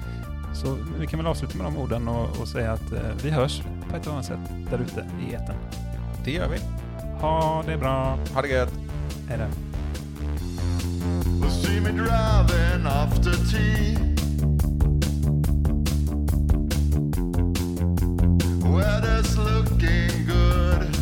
[0.54, 3.62] Så vi kan väl avsluta med de orden och, och säga att eh, vi hörs
[3.90, 4.38] på ett annat sätt
[4.70, 5.56] där ute i etern.
[6.24, 6.58] Det gör vi.
[7.20, 8.18] Ha det bra.
[8.34, 8.72] Ha det gött!
[9.28, 9.46] Hej då.
[11.50, 13.98] See me driving after tea.
[18.64, 21.01] Weather's looking good.